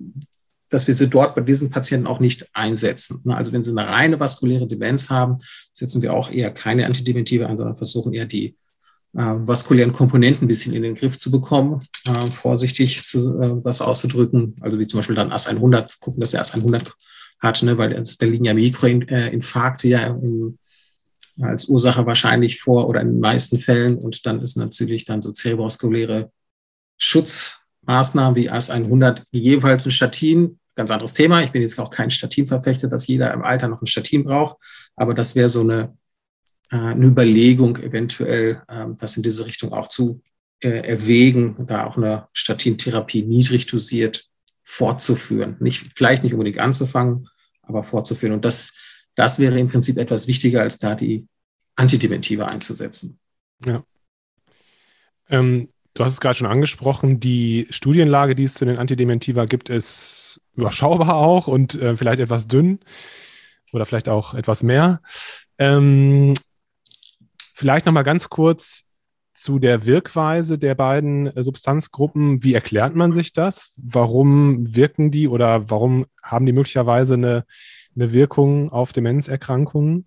dass 0.72 0.86
wir 0.86 0.94
sie 0.94 1.08
dort 1.08 1.34
bei 1.34 1.40
diesen 1.40 1.70
Patienten 1.70 2.06
auch 2.06 2.20
nicht 2.20 2.48
einsetzen. 2.52 3.22
Ne, 3.24 3.36
also 3.36 3.52
wenn 3.52 3.62
sie 3.62 3.70
eine 3.70 3.86
reine 3.86 4.18
vaskuläre 4.18 4.66
Demenz 4.66 5.08
haben, 5.08 5.38
setzen 5.72 6.02
wir 6.02 6.14
auch 6.14 6.32
eher 6.32 6.50
keine 6.50 6.86
Antidementive 6.86 7.46
ein, 7.46 7.56
sondern 7.56 7.76
versuchen 7.76 8.12
eher 8.12 8.26
die 8.26 8.56
vaskulären 9.12 9.92
Komponenten 9.92 10.44
ein 10.44 10.48
bisschen 10.48 10.72
in 10.72 10.82
den 10.82 10.94
Griff 10.94 11.18
zu 11.18 11.30
bekommen, 11.30 11.82
äh, 12.06 12.30
vorsichtig 12.30 13.04
zu, 13.04 13.40
äh, 13.40 13.64
was 13.64 13.80
auszudrücken. 13.80 14.56
Also 14.60 14.78
wie 14.78 14.86
zum 14.86 14.98
Beispiel 14.98 15.16
dann 15.16 15.32
AS100, 15.32 16.00
gucken, 16.00 16.20
dass 16.20 16.30
der 16.30 16.42
AS100 16.42 16.92
hat, 17.40 17.62
ne, 17.62 17.76
weil 17.76 17.90
da 17.90 18.26
liegen 18.26 18.44
ja 18.44 18.54
Mikroinfarkte 18.54 19.88
ja 19.88 20.06
in, 20.06 20.58
als 21.40 21.68
Ursache 21.68 22.06
wahrscheinlich 22.06 22.60
vor 22.60 22.88
oder 22.88 23.00
in 23.00 23.12
den 23.12 23.20
meisten 23.20 23.58
Fällen. 23.58 23.96
Und 23.96 24.26
dann 24.26 24.40
ist 24.42 24.56
natürlich 24.56 25.06
dann 25.06 25.22
so 25.22 25.32
zerebrovaskuläre 25.32 26.30
Schutzmaßnahmen 26.98 28.36
wie 28.36 28.50
AS100 28.50 29.24
jeweils 29.32 29.86
ein 29.86 29.90
Statin 29.90 30.60
ganz 30.80 30.90
anderes 30.90 31.14
Thema. 31.14 31.42
Ich 31.42 31.52
bin 31.52 31.62
jetzt 31.62 31.78
auch 31.78 31.90
kein 31.90 32.10
Statinverfechter, 32.10 32.88
dass 32.88 33.06
jeder 33.06 33.32
im 33.34 33.42
Alter 33.42 33.68
noch 33.68 33.82
ein 33.82 33.86
Statin 33.86 34.24
braucht, 34.24 34.56
aber 34.96 35.14
das 35.14 35.34
wäre 35.34 35.48
so 35.48 35.60
eine, 35.60 35.82
äh, 35.82 35.88
eine 36.76 37.06
Überlegung, 37.06 37.76
eventuell 37.78 38.62
ähm, 38.68 38.96
das 38.96 39.16
in 39.16 39.22
diese 39.22 39.46
Richtung 39.46 39.72
auch 39.72 39.88
zu 39.88 40.22
äh, 40.60 40.68
erwägen, 40.68 41.66
da 41.66 41.86
auch 41.86 41.96
eine 41.96 42.28
Statintherapie 42.32 43.22
niedrig 43.22 43.66
dosiert 43.66 44.26
fortzuführen. 44.62 45.56
Nicht, 45.58 45.84
vielleicht 45.96 46.22
nicht 46.22 46.32
unbedingt 46.32 46.58
anzufangen, 46.58 47.28
aber 47.62 47.82
fortzuführen. 47.82 48.34
Und 48.34 48.44
das, 48.44 48.76
das 49.16 49.38
wäre 49.38 49.58
im 49.58 49.68
Prinzip 49.68 49.98
etwas 49.98 50.28
wichtiger, 50.28 50.62
als 50.62 50.78
da 50.78 50.94
die 50.94 51.26
Antidementive 51.74 52.46
einzusetzen. 52.46 53.18
Ja. 53.64 53.82
Ähm, 55.28 55.68
du 55.94 56.04
hast 56.04 56.12
es 56.12 56.20
gerade 56.20 56.36
schon 56.36 56.46
angesprochen, 56.46 57.18
die 57.18 57.66
Studienlage, 57.70 58.34
die 58.34 58.44
es 58.44 58.54
zu 58.54 58.64
den 58.64 58.78
Antidementiva 58.78 59.46
gibt, 59.46 59.70
ist 59.70 60.40
überschaubar 60.54 61.16
auch 61.16 61.48
und 61.48 61.74
äh, 61.74 61.96
vielleicht 61.96 62.20
etwas 62.20 62.46
dünn 62.46 62.80
oder 63.72 63.86
vielleicht 63.86 64.08
auch 64.08 64.34
etwas 64.34 64.62
mehr. 64.62 65.00
Ähm, 65.58 66.34
vielleicht 67.60 67.84
noch 67.84 67.92
mal 67.92 68.04
ganz 68.04 68.30
kurz 68.30 68.84
zu 69.34 69.58
der 69.58 69.84
Wirkweise 69.84 70.58
der 70.58 70.74
beiden 70.74 71.26
äh, 71.26 71.42
Substanzgruppen. 71.42 72.42
Wie 72.42 72.54
erklärt 72.54 72.94
man 72.94 73.12
sich 73.12 73.34
das? 73.34 73.78
Warum 73.82 74.74
wirken 74.74 75.10
die 75.10 75.28
oder 75.28 75.70
warum 75.70 76.06
haben 76.22 76.46
die 76.46 76.54
möglicherweise 76.54 77.14
eine, 77.14 77.44
eine 77.94 78.12
Wirkung 78.12 78.72
auf 78.72 78.94
Demenzerkrankungen? 78.94 80.06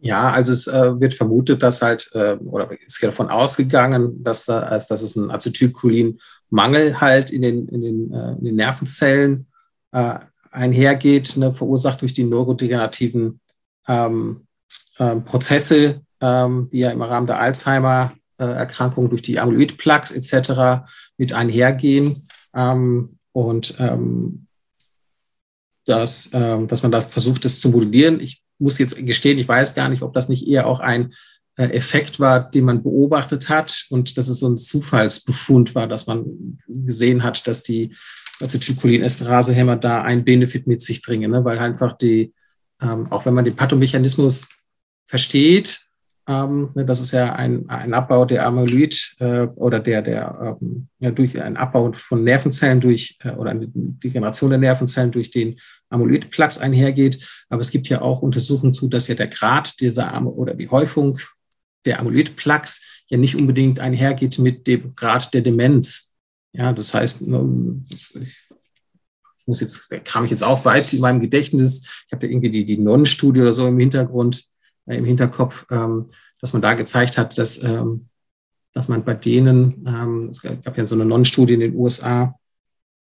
Ja, 0.00 0.32
also 0.32 0.52
es 0.52 0.66
äh, 0.66 0.98
wird 1.00 1.14
vermutet, 1.14 1.62
dass 1.62 1.80
halt, 1.80 2.10
äh, 2.12 2.36
oder 2.38 2.70
ist 2.84 3.02
davon 3.02 3.28
ausgegangen, 3.28 4.24
dass, 4.24 4.48
äh, 4.48 4.80
dass 4.88 5.02
es 5.02 5.14
ein 5.14 5.30
Acetylcholin-Mangel 5.30 7.00
halt 7.00 7.30
in 7.30 7.42
den, 7.42 7.68
in 7.68 7.82
den, 7.82 8.12
äh, 8.12 8.32
in 8.32 8.44
den 8.46 8.56
Nervenzellen 8.56 9.46
äh, 9.92 10.14
einhergeht, 10.50 11.36
ne, 11.36 11.52
verursacht 11.54 12.00
durch 12.00 12.14
die 12.14 12.24
neurodegenerativen 12.24 13.40
ähm, 13.86 14.46
ähm, 14.98 15.24
Prozesse, 15.24 16.02
ähm, 16.20 16.68
die 16.72 16.80
ja 16.80 16.90
im 16.90 17.02
Rahmen 17.02 17.26
der 17.26 17.40
Alzheimer-Erkrankung 17.40 19.10
durch 19.10 19.22
die 19.22 19.40
Amyloid-Plaques 19.40 20.10
etc. 20.10 20.84
mit 21.16 21.32
einhergehen. 21.32 22.28
Ähm, 22.54 23.18
und 23.32 23.74
ähm, 23.78 24.46
dass, 25.86 26.30
ähm, 26.32 26.68
dass 26.68 26.82
man 26.82 26.92
da 26.92 27.00
versucht, 27.00 27.44
das 27.44 27.60
zu 27.60 27.70
modellieren. 27.70 28.20
Ich 28.20 28.42
muss 28.58 28.78
jetzt 28.78 28.96
gestehen, 29.06 29.38
ich 29.38 29.48
weiß 29.48 29.74
gar 29.74 29.88
nicht, 29.88 30.02
ob 30.02 30.12
das 30.12 30.28
nicht 30.28 30.46
eher 30.46 30.66
auch 30.66 30.80
ein 30.80 31.14
äh, 31.56 31.64
Effekt 31.70 32.20
war, 32.20 32.50
den 32.50 32.64
man 32.64 32.82
beobachtet 32.82 33.48
hat 33.48 33.86
und 33.90 34.16
dass 34.16 34.28
es 34.28 34.40
so 34.40 34.48
ein 34.48 34.58
Zufallsbefund 34.58 35.74
war, 35.74 35.88
dass 35.88 36.06
man 36.06 36.58
gesehen 36.68 37.22
hat, 37.22 37.46
dass 37.46 37.62
die 37.62 37.94
Acetylcholin-Esterasehämmer 38.40 39.76
da 39.76 40.02
einen 40.02 40.24
Benefit 40.24 40.66
mit 40.66 40.80
sich 40.80 41.02
bringen, 41.02 41.30
ne? 41.30 41.44
weil 41.44 41.58
einfach 41.58 41.96
die, 41.96 42.32
ähm, 42.80 43.10
auch 43.10 43.26
wenn 43.26 43.34
man 43.34 43.44
den 43.44 43.56
Pathomechanismus 43.56 44.48
versteht, 45.10 45.90
ähm, 46.30 46.70
ne, 46.74 46.84
das 46.84 47.00
ist 47.00 47.10
ja 47.10 47.34
ein, 47.34 47.68
ein 47.68 47.92
Abbau 47.92 48.24
der 48.24 48.46
Amyloid 48.46 49.16
äh, 49.18 49.48
oder 49.56 49.80
der, 49.80 50.02
der 50.02 50.58
ähm, 50.62 50.86
ja, 51.00 51.10
durch 51.10 51.40
einen 51.42 51.56
Abbau 51.56 51.92
von 51.92 52.22
Nervenzellen 52.22 52.80
durch 52.80 53.18
äh, 53.24 53.32
oder 53.32 53.50
eine 53.50 53.66
Degeneration 53.68 54.50
der 54.50 54.60
Nervenzellen 54.60 55.10
durch 55.10 55.32
den 55.32 55.58
Amyloid-Plaques 55.88 56.58
einhergeht. 56.58 57.26
Aber 57.48 57.62
es 57.62 57.72
gibt 57.72 57.88
ja 57.88 58.00
auch 58.00 58.22
Untersuchungen 58.22 58.72
zu, 58.72 58.88
dass 58.88 59.08
ja 59.08 59.16
der 59.16 59.26
Grad 59.26 59.80
dieser 59.80 60.14
Am 60.14 60.28
oder 60.28 60.54
die 60.54 60.68
Häufung 60.68 61.18
der 61.84 61.98
Amyloid-Plaques 61.98 62.84
ja 63.08 63.16
nicht 63.16 63.34
unbedingt 63.34 63.80
einhergeht 63.80 64.38
mit 64.38 64.68
dem 64.68 64.94
Grad 64.94 65.34
der 65.34 65.40
Demenz. 65.40 66.12
Ja, 66.52 66.72
das 66.72 66.94
heißt, 66.94 67.22
ne, 67.22 67.82
ich 67.90 69.46
muss 69.46 69.60
jetzt, 69.60 69.90
kram 70.04 70.24
ich 70.26 70.30
jetzt 70.30 70.44
auch 70.44 70.64
weit 70.64 70.92
in 70.92 71.00
meinem 71.00 71.20
Gedächtnis. 71.20 72.04
Ich 72.06 72.12
habe 72.12 72.24
da 72.24 72.30
irgendwie 72.30 72.50
die, 72.50 72.64
die 72.64 72.78
Non-Studie 72.78 73.40
oder 73.40 73.52
so 73.52 73.66
im 73.66 73.80
Hintergrund, 73.80 74.49
im 74.86 75.04
Hinterkopf, 75.04 75.66
ähm, 75.70 76.08
dass 76.40 76.52
man 76.52 76.62
da 76.62 76.74
gezeigt 76.74 77.18
hat, 77.18 77.38
dass, 77.38 77.62
ähm, 77.62 78.08
dass 78.72 78.88
man 78.88 79.04
bei 79.04 79.14
denen, 79.14 79.84
ähm, 79.86 80.28
es 80.30 80.42
gab 80.42 80.76
ja 80.76 80.86
so 80.86 80.94
eine 80.94 81.04
Non-Studie 81.04 81.54
in 81.54 81.60
den 81.60 81.76
USA, 81.76 82.34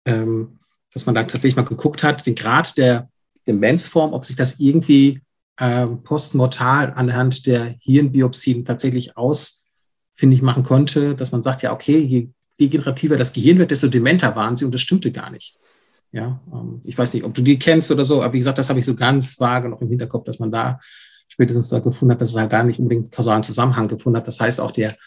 dass 0.06 1.06
man 1.06 1.14
da 1.14 1.22
tatsächlich 1.22 1.56
mal 1.56 1.66
geguckt 1.66 2.02
hat, 2.02 2.26
den 2.26 2.34
Grad 2.34 2.78
der 2.80 3.10
Demenzform, 3.46 4.14
ob 4.14 4.26
sich 4.26 4.36
das 4.36 4.60
irgendwie 4.60 5.22
postmortal 5.56 6.94
anhand 6.96 7.46
der 7.46 7.76
Hirnbiopsien 7.80 8.66
tatsächlich 8.66 9.16
ausfindig 9.18 10.42
machen 10.42 10.64
konnte, 10.64 11.16
dass 11.16 11.32
man 11.32 11.44
sagt, 11.44 11.62
ja, 11.62 11.74
okay, 11.74 11.98
je 11.98 12.30
degenerativer 12.60 13.18
das 13.18 13.34
Gehirn 13.34 13.60
wird, 13.60 13.70
desto 13.70 13.88
dementer 13.88 14.36
waren 14.36 14.58
sie 14.58 14.66
und 14.66 14.74
das 14.74 14.82
stimmte 14.82 15.12
gar 15.12 15.30
nicht. 15.30 15.60
Ja, 16.12 16.42
ich 16.84 16.98
weiß 16.98 17.14
nicht, 17.14 17.24
ob 17.24 17.36
du 17.36 17.44
die 17.44 17.60
kennst 17.60 17.92
oder 17.92 18.04
so, 18.04 18.24
aber 18.24 18.34
wie 18.34 18.40
gesagt, 18.40 18.58
das 18.58 18.70
habe 18.70 18.80
ich 18.80 18.86
so 18.86 18.96
ganz 18.96 19.40
vage 19.40 19.70
noch 19.70 19.82
im 19.82 19.90
Hinterkopf, 19.90 20.26
dass 20.26 20.40
man 20.40 20.52
da 20.52 20.80
spätestens 21.40 21.70
da 21.70 21.80
gefunden 21.80 22.12
hat, 22.12 22.20
dass 22.20 22.32
es 22.32 22.36
halt 22.36 22.52
da 22.52 22.64
nicht 22.64 22.80
unbedingt 22.80 23.14
kausalen 23.14 23.44
Zusammenhang 23.44 23.88
gefunden 23.88 24.18
hat. 24.18 24.28
Das 24.28 24.42
heißt 24.42 24.60
auch 24.60 24.72
der, 24.72 24.98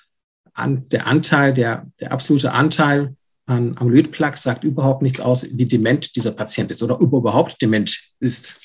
an, 0.54 0.88
der 0.88 1.06
Anteil, 1.06 1.52
der, 1.52 1.86
der 2.00 2.10
absolute 2.10 2.52
Anteil 2.52 3.16
an 3.44 3.76
Amyloidplaques 3.76 4.42
sagt 4.42 4.64
überhaupt 4.64 5.02
nichts 5.02 5.20
aus, 5.20 5.46
wie 5.52 5.66
dement 5.66 6.16
dieser 6.16 6.30
Patient 6.30 6.70
ist 6.70 6.82
oder 6.82 7.02
ob 7.02 7.12
er 7.12 7.18
überhaupt 7.18 7.60
dement 7.60 8.00
ist. 8.18 8.60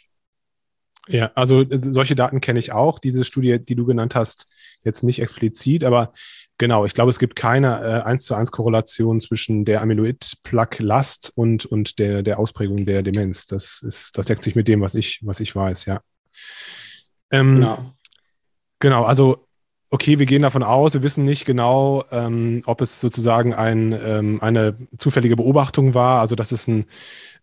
Ja, 1.09 1.29
also 1.35 1.61
äh, 1.61 1.79
solche 1.91 2.15
Daten 2.15 2.39
kenne 2.39 2.59
ich 2.59 2.71
auch. 2.71 2.99
Diese 2.99 3.25
Studie, 3.25 3.59
die 3.59 3.75
du 3.75 3.85
genannt 3.85 4.15
hast, 4.15 4.45
jetzt 4.83 5.03
nicht 5.03 5.21
explizit, 5.21 5.83
aber 5.83 6.13
genau, 6.57 6.85
ich 6.85 6.93
glaube, 6.93 7.09
es 7.09 7.19
gibt 7.19 7.35
keine 7.35 7.81
äh, 7.81 8.01
1 8.03 8.23
zu 8.23 8.33
1 8.33 8.51
Korrelation 8.51 9.19
zwischen 9.19 9.65
der 9.65 9.81
Amyloid-Plaque-Last 9.81 11.33
und, 11.35 11.65
und 11.65 11.99
der, 11.99 12.23
der 12.23 12.39
Ausprägung 12.39 12.85
der 12.85 13.03
Demenz. 13.03 13.45
Das, 13.45 13.81
ist, 13.81 14.17
das 14.17 14.27
deckt 14.27 14.43
sich 14.45 14.55
mit 14.55 14.69
dem, 14.69 14.79
was 14.79 14.95
ich, 14.95 15.19
was 15.23 15.41
ich 15.41 15.53
weiß, 15.53 15.83
ja. 15.83 15.99
Ähm, 17.31 17.55
genau. 17.55 17.93
Genau, 18.79 19.03
also 19.03 19.47
okay, 19.89 20.19
wir 20.19 20.25
gehen 20.25 20.41
davon 20.41 20.63
aus, 20.63 20.93
wir 20.93 21.03
wissen 21.03 21.23
nicht 21.23 21.45
genau, 21.45 22.03
ähm, 22.11 22.61
ob 22.65 22.81
es 22.81 22.99
sozusagen 22.99 23.53
ein, 23.53 23.93
ähm, 23.93 24.41
eine 24.41 24.77
zufällige 24.97 25.35
Beobachtung 25.35 25.93
war, 25.93 26.19
also 26.19 26.35
dass 26.35 26.51
es 26.51 26.67
ein, 26.67 26.85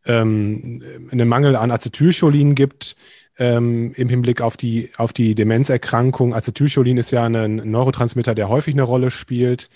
ähm, 0.07 0.83
einen 1.11 1.29
Mangel 1.29 1.57
an 1.57 1.71
Acetylcholin 1.71 2.55
gibt 2.55 2.97
ähm, 3.39 3.93
im 3.97 4.09
Hinblick 4.09 4.43
auf 4.43 4.57
die, 4.57 4.91
auf 4.97 5.13
die 5.13 5.35
Demenzerkrankung. 5.35 6.35
Acetylcholin 6.35 6.99
ist 6.99 7.11
ja 7.11 7.25
ein 7.25 7.57
Neurotransmitter, 7.57 8.35
der 8.35 8.49
häufig 8.49 8.75
eine 8.75 8.83
Rolle 8.83 9.11
spielt. 9.11 9.71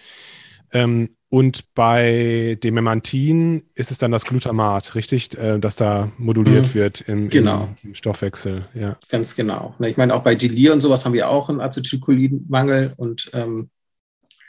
Ähm, 0.73 1.17
und 1.31 1.75
bei 1.75 2.59
dem 2.63 2.75
Memantin 2.75 3.65
ist 3.75 3.91
es 3.91 3.99
dann 3.99 4.13
das 4.13 4.25
Glutamat, 4.25 4.95
richtig, 4.95 5.37
äh, 5.37 5.59
dass 5.59 5.77
da 5.77 6.11
moduliert 6.17 6.69
mhm. 6.69 6.75
wird 6.75 7.01
im, 7.03 7.29
genau. 7.29 7.69
im, 7.85 7.95
Stoffwechsel. 7.95 8.67
Ja. 8.75 8.97
Ganz 9.11 9.37
genau. 9.37 9.75
Ich 9.81 9.99
meine, 9.99 10.15
auch 10.15 10.23
bei 10.23 10.35
Delir 10.35 10.73
und 10.73 10.81
sowas 10.81 11.05
haben 11.05 11.13
wir 11.13 11.29
auch 11.29 11.51
einen 11.51 11.61
Acetylcholinmangel 11.61 12.95
und 12.97 13.31
ähm, 13.35 13.69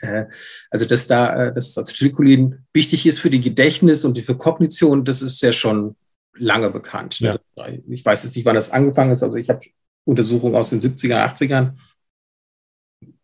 äh, 0.00 0.24
also 0.70 0.86
dass 0.86 1.06
da 1.06 1.48
äh, 1.48 1.54
das 1.54 1.76
Acetylcholin 1.76 2.64
wichtig 2.72 3.04
ist 3.04 3.18
für 3.18 3.30
die 3.30 3.42
Gedächtnis 3.42 4.06
und 4.06 4.18
für 4.18 4.36
Kognition, 4.36 5.04
das 5.04 5.20
ist 5.20 5.42
ja 5.42 5.52
schon 5.52 5.96
lange 6.34 6.70
bekannt. 6.70 7.20
Ne? 7.20 7.38
Ja. 7.56 7.68
Ich 7.88 8.04
weiß 8.04 8.24
jetzt 8.24 8.36
nicht, 8.36 8.46
wann 8.46 8.54
das 8.54 8.70
angefangen 8.70 9.12
ist. 9.12 9.22
Also 9.22 9.36
ich 9.36 9.50
habe 9.50 9.60
Untersuchungen 10.04 10.54
aus 10.54 10.70
den 10.70 10.80
70er, 10.80 11.36
80ern 11.36 11.74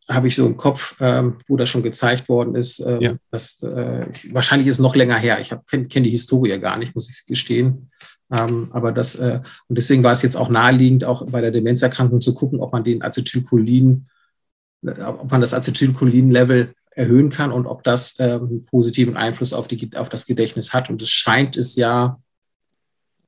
habe 0.08 0.28
ich 0.28 0.36
so 0.36 0.46
im 0.46 0.56
Kopf, 0.56 0.96
ähm, 1.00 1.38
wo 1.48 1.56
das 1.56 1.68
schon 1.68 1.82
gezeigt 1.82 2.28
worden 2.28 2.54
ist. 2.54 2.80
Ähm, 2.80 3.00
ja. 3.00 3.12
das, 3.30 3.62
äh, 3.62 4.06
wahrscheinlich 4.30 4.68
ist 4.68 4.74
es 4.74 4.80
noch 4.80 4.94
länger 4.94 5.16
her. 5.16 5.40
Ich 5.40 5.52
kenne 5.68 5.86
kenn 5.88 6.04
die 6.04 6.10
Historie 6.10 6.58
gar 6.58 6.78
nicht, 6.78 6.94
muss 6.94 7.10
ich 7.10 7.26
gestehen. 7.26 7.90
Ähm, 8.30 8.68
aber 8.72 8.92
das, 8.92 9.16
äh, 9.16 9.40
und 9.68 9.78
deswegen 9.78 10.02
war 10.02 10.12
es 10.12 10.22
jetzt 10.22 10.36
auch 10.36 10.48
naheliegend, 10.48 11.04
auch 11.04 11.26
bei 11.26 11.40
der 11.40 11.50
Demenzerkrankung 11.50 12.20
zu 12.20 12.34
gucken, 12.34 12.60
ob 12.60 12.72
man 12.72 12.84
den 12.84 13.02
Acetylcholin, 13.02 14.06
äh, 14.82 15.00
ob 15.02 15.30
man 15.30 15.40
das 15.40 15.54
Acetylcholin-Level 15.54 16.74
erhöhen 16.90 17.30
kann 17.30 17.52
und 17.52 17.66
ob 17.66 17.84
das 17.84 18.18
äh, 18.18 18.24
einen 18.24 18.64
positiven 18.64 19.16
Einfluss 19.16 19.52
auf, 19.52 19.68
die, 19.68 19.90
auf 19.96 20.08
das 20.08 20.26
Gedächtnis 20.26 20.72
hat. 20.72 20.88
Und 20.88 21.02
es 21.02 21.10
scheint 21.10 21.56
es 21.56 21.76
ja 21.76 22.18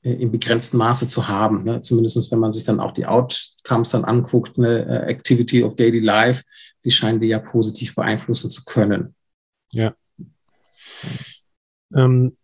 äh, 0.02 0.12
im 0.12 0.30
begrenzten 0.30 0.78
Maße 0.78 1.06
zu 1.06 1.28
haben. 1.28 1.64
Ne? 1.64 1.82
Zumindest 1.82 2.32
wenn 2.32 2.38
man 2.38 2.52
sich 2.52 2.64
dann 2.64 2.80
auch 2.80 2.92
die 2.92 3.06
Outcomes 3.06 3.90
dann 3.90 4.04
anguckt, 4.04 4.58
eine 4.58 4.86
äh, 4.86 5.10
Activity 5.10 5.62
of 5.62 5.76
Daily 5.76 6.00
Life, 6.00 6.44
die 6.88 6.94
scheinen 6.94 7.20
die 7.20 7.26
ja 7.26 7.38
positiv 7.38 7.94
beeinflussen 7.94 8.50
zu 8.50 8.64
können. 8.64 9.14
Ja. 9.72 9.94
Ähm, 11.94 12.34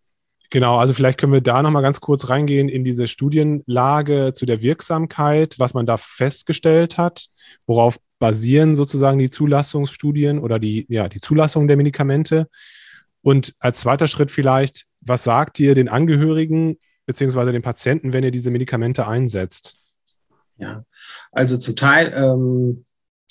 genau, 0.51 0.77
also 0.77 0.93
vielleicht 0.93 1.19
können 1.19 1.33
wir 1.33 1.41
da 1.41 1.63
nochmal 1.63 1.81
ganz 1.81 1.99
kurz 1.99 2.29
reingehen 2.29 2.69
in 2.69 2.83
diese 2.83 3.07
Studienlage 3.07 4.33
zu 4.35 4.45
der 4.45 4.61
Wirksamkeit, 4.61 5.55
was 5.57 5.73
man 5.73 5.87
da 5.87 5.97
festgestellt 5.97 6.99
hat, 6.99 7.29
worauf 7.65 7.97
basieren 8.19 8.75
sozusagen 8.75 9.17
die 9.17 9.31
Zulassungsstudien 9.31 10.37
oder 10.37 10.59
die, 10.59 10.85
ja, 10.87 11.09
die 11.09 11.21
Zulassung 11.21 11.67
der 11.67 11.77
Medikamente. 11.77 12.47
Und 13.21 13.55
als 13.57 13.81
zweiter 13.81 14.05
Schritt 14.05 14.29
vielleicht, 14.29 14.85
was 15.01 15.23
sagt 15.23 15.59
ihr 15.59 15.73
den 15.73 15.89
Angehörigen 15.89 16.77
beziehungsweise 17.07 17.51
den 17.51 17.63
Patienten, 17.63 18.13
wenn 18.13 18.23
ihr 18.23 18.29
diese 18.29 18.51
Medikamente 18.51 19.07
einsetzt? 19.07 19.77
Ja, 20.57 20.85
also 21.31 21.57
zum 21.57 21.75
Teil 21.75 22.13
ähm, 22.15 22.84
äh, 22.84 22.84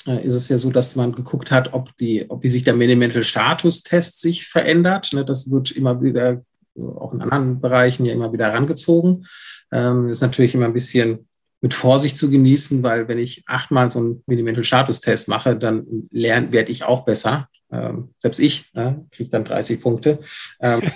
ist 0.07 0.35
es 0.35 0.49
ja 0.49 0.59
so, 0.59 0.71
dass 0.71 0.97
man 0.97 1.13
geguckt 1.13 1.51
hat, 1.51 1.73
ob, 1.73 1.97
die, 1.97 2.29
ob 2.29 2.43
wie 2.43 2.49
sich 2.49 2.65
der 2.65 2.75
Minimental-Status-Test 2.75 4.21
sich 4.21 4.47
verändert. 4.47 5.13
Ne, 5.13 5.25
das 5.25 5.51
wird 5.51 5.71
immer 5.71 6.03
wieder, 6.03 6.45
auch 6.77 7.13
in 7.15 7.23
anderen 7.23 7.61
Bereichen 7.61 8.05
ja 8.05 8.13
immer 8.13 8.33
wieder 8.33 8.47
herangezogen. 8.47 9.27
Ähm, 9.73 10.09
ist 10.09 10.21
natürlich 10.21 10.55
immer 10.55 10.67
ein 10.67 10.75
bisschen 10.75 11.27
mit 11.61 11.73
Vorsicht 11.73 12.19
zu 12.19 12.29
genießen, 12.29 12.83
weil 12.83 13.09
wenn 13.09 13.19
ich 13.19 13.43
achtmal 13.47 13.91
so 13.91 13.99
einen 13.99 14.23
Minimental-Status-Test 14.27 15.29
mache, 15.29 15.57
dann 15.57 15.87
lerne, 16.11 16.53
werde 16.53 16.71
ich 16.71 16.85
auch 16.85 17.07
besser. 17.07 17.49
Ähm, 17.73 18.11
selbst 18.19 18.39
ich 18.41 18.71
äh, 18.75 18.93
kriege 19.11 19.31
dann 19.31 19.47
30 19.47 19.81
Punkte. 19.81 20.19
Ähm, 20.61 20.83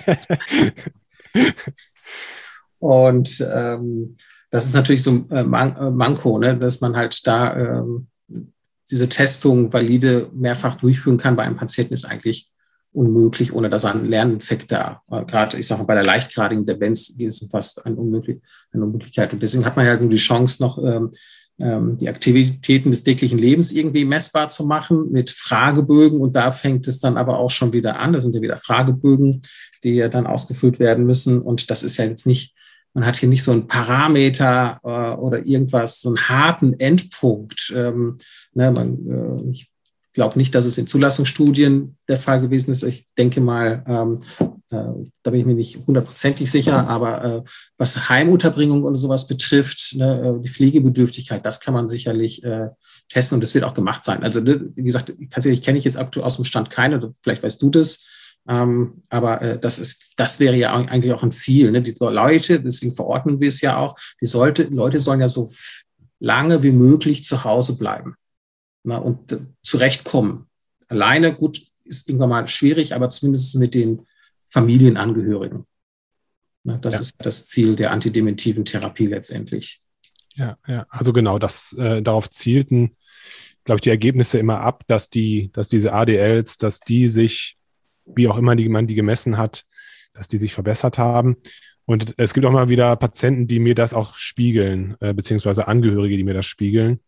Und 2.78 3.46
ähm, 3.52 4.16
das 4.50 4.66
ist 4.66 4.74
natürlich 4.74 5.02
so 5.02 5.10
ein 5.10 5.30
äh, 5.30 5.40
äh, 5.40 5.90
Manko, 5.90 6.38
ne, 6.38 6.56
dass 6.56 6.80
man 6.80 6.96
halt 6.96 7.26
da 7.26 7.56
ähm, 7.56 8.08
diese 8.90 9.08
Testung 9.08 9.72
valide 9.72 10.30
mehrfach 10.32 10.76
durchführen 10.76 11.18
kann 11.18 11.36
bei 11.36 11.42
einem 11.42 11.56
Patienten 11.56 11.94
ist 11.94 12.04
eigentlich 12.04 12.50
unmöglich, 12.92 13.52
ohne 13.52 13.68
dass 13.70 13.84
ein 13.84 14.06
Lerneffekt 14.06 14.72
da, 14.72 15.02
äh, 15.10 15.24
gerade 15.24 15.58
ich 15.58 15.66
sage 15.66 15.82
mal 15.82 15.86
bei 15.86 15.94
der 15.94 16.04
leichtgradigen 16.04 16.66
Demenz 16.66 17.10
ist 17.10 17.42
es 17.42 17.50
fast 17.50 17.84
eine, 17.84 17.96
Unmöglich 17.96 18.40
eine 18.72 18.84
Unmöglichkeit. 18.84 19.32
Und 19.32 19.42
deswegen 19.42 19.64
hat 19.64 19.76
man 19.76 19.86
halt 19.86 20.00
nur 20.00 20.10
die 20.10 20.16
Chance 20.16 20.62
noch, 20.62 20.82
ähm, 20.82 21.12
ähm, 21.60 21.96
die 21.96 22.08
Aktivitäten 22.08 22.90
des 22.90 23.02
täglichen 23.02 23.38
Lebens 23.38 23.72
irgendwie 23.72 24.04
messbar 24.04 24.48
zu 24.48 24.64
machen 24.64 25.10
mit 25.10 25.30
Fragebögen. 25.30 26.20
Und 26.20 26.34
da 26.34 26.50
fängt 26.50 26.86
es 26.86 27.00
dann 27.00 27.16
aber 27.16 27.38
auch 27.38 27.50
schon 27.50 27.72
wieder 27.72 27.98
an. 27.98 28.12
Das 28.12 28.24
sind 28.24 28.34
ja 28.34 28.40
wieder 28.40 28.58
Fragebögen, 28.58 29.42
die 29.84 29.94
ja 29.94 30.08
dann 30.08 30.26
ausgefüllt 30.26 30.78
werden 30.78 31.04
müssen. 31.04 31.40
Und 31.40 31.70
das 31.70 31.82
ist 31.82 31.98
ja 31.98 32.04
jetzt 32.04 32.26
nicht 32.26 32.54
man 32.94 33.06
hat 33.06 33.16
hier 33.16 33.28
nicht 33.28 33.42
so 33.42 33.52
einen 33.52 33.66
Parameter 33.66 34.80
äh, 34.82 35.16
oder 35.16 35.46
irgendwas, 35.46 36.00
so 36.00 36.10
einen 36.10 36.28
harten 36.28 36.78
Endpunkt. 36.80 37.72
Ähm, 37.76 38.18
ne, 38.54 38.70
man, 38.70 39.46
äh, 39.46 39.50
ich 39.50 39.70
glaube 40.12 40.38
nicht, 40.38 40.54
dass 40.54 40.64
es 40.64 40.78
in 40.78 40.86
Zulassungsstudien 40.86 41.96
der 42.08 42.16
Fall 42.16 42.40
gewesen 42.40 42.70
ist. 42.70 42.82
Ich 42.82 43.06
denke 43.16 43.40
mal, 43.40 43.84
ähm, 43.86 44.22
äh, 44.70 45.06
da 45.22 45.30
bin 45.30 45.40
ich 45.40 45.46
mir 45.46 45.54
nicht 45.54 45.78
hundertprozentig 45.86 46.50
sicher, 46.50 46.88
aber 46.88 47.24
äh, 47.24 47.42
was 47.78 48.08
Heimunterbringung 48.08 48.82
und 48.82 48.96
sowas 48.96 49.26
betrifft, 49.26 49.94
ne, 49.96 50.36
äh, 50.38 50.42
die 50.42 50.48
Pflegebedürftigkeit, 50.48 51.44
das 51.44 51.60
kann 51.60 51.74
man 51.74 51.88
sicherlich 51.88 52.42
äh, 52.44 52.68
testen 53.08 53.36
und 53.36 53.42
das 53.42 53.54
wird 53.54 53.64
auch 53.64 53.74
gemacht 53.74 54.04
sein. 54.04 54.22
Also, 54.22 54.40
ne, 54.40 54.72
wie 54.74 54.82
gesagt, 54.82 55.12
tatsächlich 55.30 55.62
kenne 55.62 55.78
ich 55.78 55.84
jetzt 55.84 55.96
aktuell 55.96 56.26
aus 56.26 56.36
dem 56.36 56.44
Stand 56.44 56.70
keine, 56.70 57.12
vielleicht 57.22 57.42
weißt 57.42 57.62
du 57.62 57.70
das. 57.70 58.06
Ähm, 58.48 59.02
aber 59.10 59.42
äh, 59.42 59.60
das 59.60 59.78
ist, 59.78 60.14
das 60.16 60.40
wäre 60.40 60.56
ja 60.56 60.72
eigentlich 60.74 61.12
auch 61.12 61.22
ein 61.22 61.30
Ziel. 61.30 61.70
Ne? 61.70 61.82
Die 61.82 61.94
Leute, 62.00 62.60
deswegen 62.60 62.94
verordnen 62.94 63.40
wir 63.40 63.48
es 63.48 63.60
ja 63.60 63.78
auch, 63.78 63.98
die 64.20 64.26
sollte, 64.26 64.64
Leute 64.64 64.98
sollen 64.98 65.20
ja 65.20 65.28
so 65.28 65.50
lange 66.18 66.62
wie 66.62 66.72
möglich 66.72 67.24
zu 67.24 67.44
Hause 67.44 67.76
bleiben 67.76 68.16
na, 68.84 68.96
und 68.96 69.32
äh, 69.32 69.40
zurechtkommen. 69.62 70.46
Alleine, 70.88 71.34
gut, 71.34 71.62
ist 71.84 72.08
irgendwann 72.08 72.30
mal 72.30 72.48
schwierig, 72.48 72.94
aber 72.94 73.10
zumindest 73.10 73.54
mit 73.56 73.74
den 73.74 74.06
Familienangehörigen. 74.46 75.66
Na, 76.64 76.78
das 76.78 76.94
ja. 76.94 77.00
ist 77.00 77.14
das 77.18 77.46
Ziel 77.46 77.76
der 77.76 77.92
antidementiven 77.92 78.64
Therapie 78.64 79.06
letztendlich. 79.06 79.82
Ja, 80.34 80.56
ja, 80.66 80.86
also 80.88 81.12
genau, 81.12 81.38
das 81.38 81.74
äh, 81.74 82.00
darauf 82.00 82.30
zielten, 82.30 82.96
glaube 83.64 83.76
ich, 83.76 83.82
die 83.82 83.90
Ergebnisse 83.90 84.38
immer 84.38 84.60
ab, 84.60 84.84
dass 84.86 85.10
die, 85.10 85.50
dass 85.52 85.68
diese 85.68 85.92
ADLs, 85.92 86.56
dass 86.56 86.80
die 86.80 87.08
sich 87.08 87.57
wie 88.14 88.28
auch 88.28 88.38
immer 88.38 88.56
die, 88.56 88.68
man 88.68 88.86
die 88.86 88.94
gemessen 88.94 89.38
hat, 89.38 89.64
dass 90.12 90.28
die 90.28 90.38
sich 90.38 90.52
verbessert 90.54 90.98
haben. 90.98 91.36
Und 91.84 92.14
es 92.18 92.34
gibt 92.34 92.44
auch 92.44 92.52
mal 92.52 92.68
wieder 92.68 92.96
Patienten, 92.96 93.46
die 93.46 93.60
mir 93.60 93.74
das 93.74 93.94
auch 93.94 94.14
spiegeln, 94.16 94.96
äh, 95.00 95.14
beziehungsweise 95.14 95.68
Angehörige, 95.68 96.16
die 96.16 96.24
mir 96.24 96.34
das 96.34 96.46
spiegeln. 96.46 97.00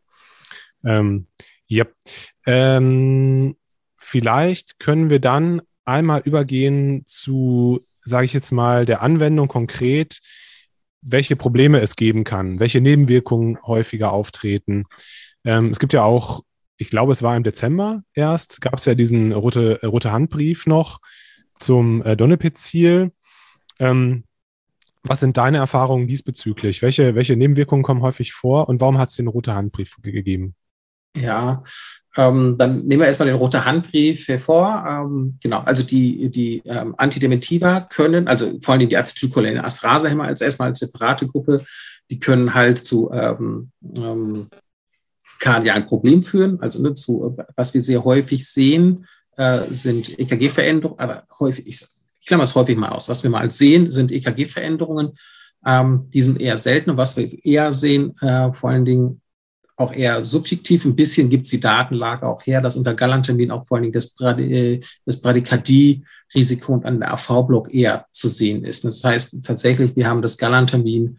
Ähm, 0.84 1.26
ja. 1.66 1.84
Ähm, 2.46 3.56
vielleicht 3.96 4.78
können 4.78 5.10
wir 5.10 5.20
dann 5.20 5.60
einmal 5.84 6.22
übergehen 6.24 7.02
zu, 7.06 7.80
sage 8.00 8.24
ich 8.24 8.32
jetzt 8.32 8.52
mal, 8.52 8.86
der 8.86 9.02
Anwendung 9.02 9.48
konkret, 9.48 10.20
welche 11.02 11.36
Probleme 11.36 11.80
es 11.80 11.96
geben 11.96 12.24
kann, 12.24 12.60
welche 12.60 12.80
Nebenwirkungen 12.80 13.58
häufiger 13.62 14.12
auftreten. 14.12 14.84
Ähm, 15.44 15.70
es 15.70 15.78
gibt 15.78 15.92
ja 15.92 16.02
auch 16.02 16.42
ich 16.80 16.88
glaube, 16.88 17.12
es 17.12 17.22
war 17.22 17.36
im 17.36 17.42
Dezember 17.42 18.02
erst, 18.14 18.62
gab 18.62 18.76
es 18.76 18.86
ja 18.86 18.94
diesen 18.94 19.32
rote, 19.32 19.80
rote 19.84 20.12
Handbrief 20.12 20.66
noch 20.66 21.00
zum 21.54 22.02
äh, 22.02 22.16
Donepezil. 22.16 23.12
Ähm, 23.78 24.24
was 25.02 25.20
sind 25.20 25.36
deine 25.36 25.58
Erfahrungen 25.58 26.08
diesbezüglich? 26.08 26.80
Welche, 26.80 27.14
welche 27.14 27.36
Nebenwirkungen 27.36 27.82
kommen 27.82 28.00
häufig 28.00 28.32
vor 28.32 28.70
und 28.70 28.80
warum 28.80 28.96
hat 28.96 29.10
es 29.10 29.16
den 29.16 29.28
rote 29.28 29.54
Handbrief 29.54 29.96
gegeben? 30.00 30.54
Ja, 31.14 31.62
ähm, 32.16 32.56
dann 32.56 32.78
nehmen 32.86 33.00
wir 33.00 33.08
erstmal 33.08 33.28
den 33.28 33.36
roten 33.36 33.64
Handbrief 33.64 34.26
hervor. 34.28 34.84
Ähm, 34.88 35.38
genau, 35.42 35.60
also 35.60 35.82
die, 35.82 36.30
die 36.30 36.62
ähm, 36.64 36.94
Antidementiva 36.96 37.80
können, 37.80 38.26
also 38.26 38.58
vor 38.62 38.74
allem 38.74 38.88
die 38.88 38.96
Acetylcholine 38.96 39.62
Astrasehemmer 39.62 40.24
als 40.24 40.40
erstmal 40.40 40.68
als 40.68 40.78
separate 40.78 41.26
Gruppe, 41.26 41.62
die 42.10 42.20
können 42.20 42.54
halt 42.54 42.78
zu 42.78 43.10
ähm, 43.12 43.70
ähm, 43.96 44.48
kann 45.40 45.64
ja 45.64 45.74
ein 45.74 45.86
Problem 45.86 46.22
führen. 46.22 46.60
Also 46.60 46.80
ne, 46.80 46.94
zu, 46.94 47.36
was 47.56 47.74
wir 47.74 47.80
sehr 47.80 48.04
häufig 48.04 48.46
sehen, 48.46 49.06
äh, 49.36 49.62
sind 49.70 50.18
EKG-Veränderungen, 50.18 51.00
aber 51.00 51.24
häufig, 51.40 51.66
ich, 51.66 51.84
ich 52.20 52.26
klammer 52.26 52.44
es 52.44 52.54
häufig 52.54 52.76
mal 52.76 52.90
aus. 52.90 53.08
Was 53.08 53.22
wir 53.22 53.30
mal 53.30 53.50
sehen, 53.50 53.90
sind 53.90 54.12
EKG-Veränderungen. 54.12 55.12
Ähm, 55.66 56.08
die 56.12 56.22
sind 56.22 56.40
eher 56.40 56.56
selten. 56.56 56.90
Und 56.90 56.96
was 56.98 57.16
wir 57.16 57.44
eher 57.44 57.72
sehen, 57.72 58.14
äh, 58.20 58.52
vor 58.52 58.70
allen 58.70 58.84
Dingen 58.84 59.20
auch 59.76 59.94
eher 59.94 60.24
subjektiv, 60.24 60.84
ein 60.84 60.94
bisschen 60.94 61.30
gibt 61.30 61.46
es 61.46 61.50
die 61.50 61.60
Datenlage 61.60 62.26
auch 62.26 62.44
her, 62.44 62.60
dass 62.60 62.76
unter 62.76 62.94
Galantamin 62.94 63.50
auch 63.50 63.66
vor 63.66 63.76
allen 63.78 63.84
Dingen 63.84 63.94
das, 63.94 64.14
Brady, 64.14 64.74
äh, 64.74 64.80
das 65.06 65.22
Bradykardie-Risiko 65.22 66.74
und 66.74 66.84
an 66.84 67.00
der 67.00 67.14
AV-Block 67.14 67.72
eher 67.72 68.06
zu 68.12 68.28
sehen 68.28 68.62
ist. 68.64 68.84
Das 68.84 69.02
heißt 69.02 69.38
tatsächlich, 69.42 69.96
wir 69.96 70.06
haben 70.06 70.20
das 70.20 70.36
Galantamin 70.36 71.18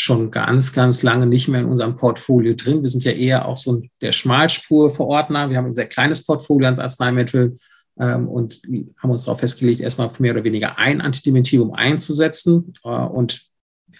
schon 0.00 0.30
ganz, 0.30 0.72
ganz 0.72 1.02
lange 1.02 1.26
nicht 1.26 1.48
mehr 1.48 1.60
in 1.60 1.66
unserem 1.66 1.96
Portfolio 1.96 2.54
drin. 2.54 2.82
Wir 2.82 2.88
sind 2.88 3.02
ja 3.02 3.10
eher 3.10 3.48
auch 3.48 3.56
so 3.56 3.82
der 4.00 4.12
Schmalspurverordner. 4.12 5.50
Wir 5.50 5.56
haben 5.56 5.66
ein 5.66 5.74
sehr 5.74 5.88
kleines 5.88 6.24
Portfolio 6.24 6.68
an 6.68 6.78
Arzneimittel 6.78 7.56
ähm, 7.98 8.28
und 8.28 8.62
haben 9.02 9.10
uns 9.10 9.24
darauf 9.24 9.40
festgelegt, 9.40 9.80
erstmal 9.80 10.12
mehr 10.20 10.34
oder 10.34 10.44
weniger 10.44 10.78
ein 10.78 11.00
Antidementivum 11.00 11.74
einzusetzen. 11.74 12.74
Äh, 12.84 12.90
und 12.90 13.42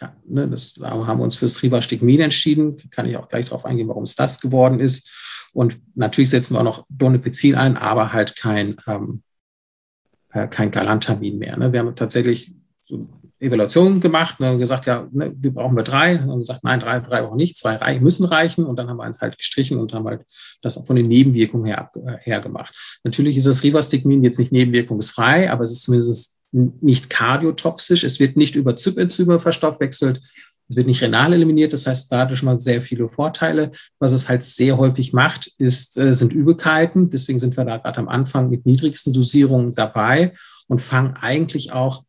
ja, 0.00 0.14
ne, 0.24 0.46
das 0.46 0.74
da 0.74 0.90
haben 0.90 1.18
wir 1.18 1.24
uns 1.24 1.34
fürs 1.34 1.60
Rivastigmin 1.64 2.20
entschieden. 2.20 2.76
Kann 2.92 3.08
ich 3.10 3.16
auch 3.16 3.28
gleich 3.28 3.46
darauf 3.46 3.64
eingehen, 3.64 3.88
warum 3.88 4.04
es 4.04 4.14
das 4.14 4.40
geworden 4.40 4.78
ist. 4.78 5.10
Und 5.52 5.80
natürlich 5.96 6.30
setzen 6.30 6.54
wir 6.54 6.60
auch 6.60 6.64
noch 6.64 6.86
Donepezil 6.90 7.56
ein, 7.56 7.76
aber 7.76 8.12
halt 8.12 8.36
kein, 8.36 8.76
ähm, 8.86 9.24
äh, 10.30 10.46
kein 10.46 10.70
Galantamin 10.70 11.38
mehr. 11.38 11.56
Ne? 11.56 11.72
Wir 11.72 11.80
haben 11.80 11.96
tatsächlich 11.96 12.54
Evaluation 13.40 14.00
gemacht 14.00 14.40
und 14.40 14.46
haben 14.46 14.58
gesagt, 14.58 14.86
ja, 14.86 15.08
ne, 15.12 15.32
wir 15.36 15.52
brauchen 15.52 15.76
wir 15.76 15.84
drei. 15.84 16.14
Und 16.16 16.30
haben 16.30 16.38
gesagt, 16.38 16.64
nein, 16.64 16.80
drei, 16.80 16.98
drei 17.00 17.22
auch 17.22 17.34
nicht, 17.34 17.56
zwei 17.56 17.76
rei 17.76 18.00
müssen 18.00 18.26
reichen. 18.26 18.64
Und 18.64 18.76
dann 18.76 18.88
haben 18.88 18.96
wir 18.96 19.04
eins 19.04 19.20
halt 19.20 19.38
gestrichen 19.38 19.78
und 19.78 19.92
haben 19.92 20.06
halt 20.06 20.22
das 20.62 20.84
von 20.86 20.96
den 20.96 21.06
Nebenwirkungen 21.06 21.66
her, 21.66 21.90
äh, 21.94 22.18
her 22.20 22.40
gemacht. 22.40 22.74
Natürlich 23.04 23.36
ist 23.36 23.46
das 23.46 23.62
Rivastigmin 23.62 24.24
jetzt 24.24 24.38
nicht 24.38 24.52
nebenwirkungsfrei, 24.52 25.50
aber 25.50 25.64
es 25.64 25.72
ist 25.72 25.82
zumindest 25.82 26.36
nicht 26.50 27.10
kardiotoxisch. 27.10 28.04
Es 28.04 28.18
wird 28.18 28.36
nicht 28.36 28.56
über 28.56 28.76
Zypenzyme 28.76 29.38
verstoffwechselt. 29.38 30.20
Es 30.68 30.76
wird 30.76 30.86
nicht 30.86 31.00
renal 31.00 31.32
eliminiert, 31.32 31.72
das 31.72 31.86
heißt, 31.86 32.12
da 32.12 32.20
hat 32.20 32.32
es 32.32 32.38
schon 32.38 32.46
mal 32.46 32.58
sehr 32.58 32.82
viele 32.82 33.08
Vorteile. 33.08 33.70
Was 33.98 34.12
es 34.12 34.28
halt 34.28 34.42
sehr 34.42 34.76
häufig 34.76 35.14
macht, 35.14 35.50
ist, 35.58 35.96
äh, 35.96 36.14
sind 36.14 36.32
Übelkeiten. 36.32 37.08
Deswegen 37.08 37.38
sind 37.38 37.56
wir 37.56 37.64
da 37.64 37.78
gerade 37.78 37.98
am 37.98 38.08
Anfang 38.08 38.50
mit 38.50 38.66
niedrigsten 38.66 39.12
Dosierungen 39.12 39.74
dabei 39.74 40.34
und 40.66 40.82
fangen 40.82 41.14
eigentlich 41.20 41.72
auch 41.72 42.04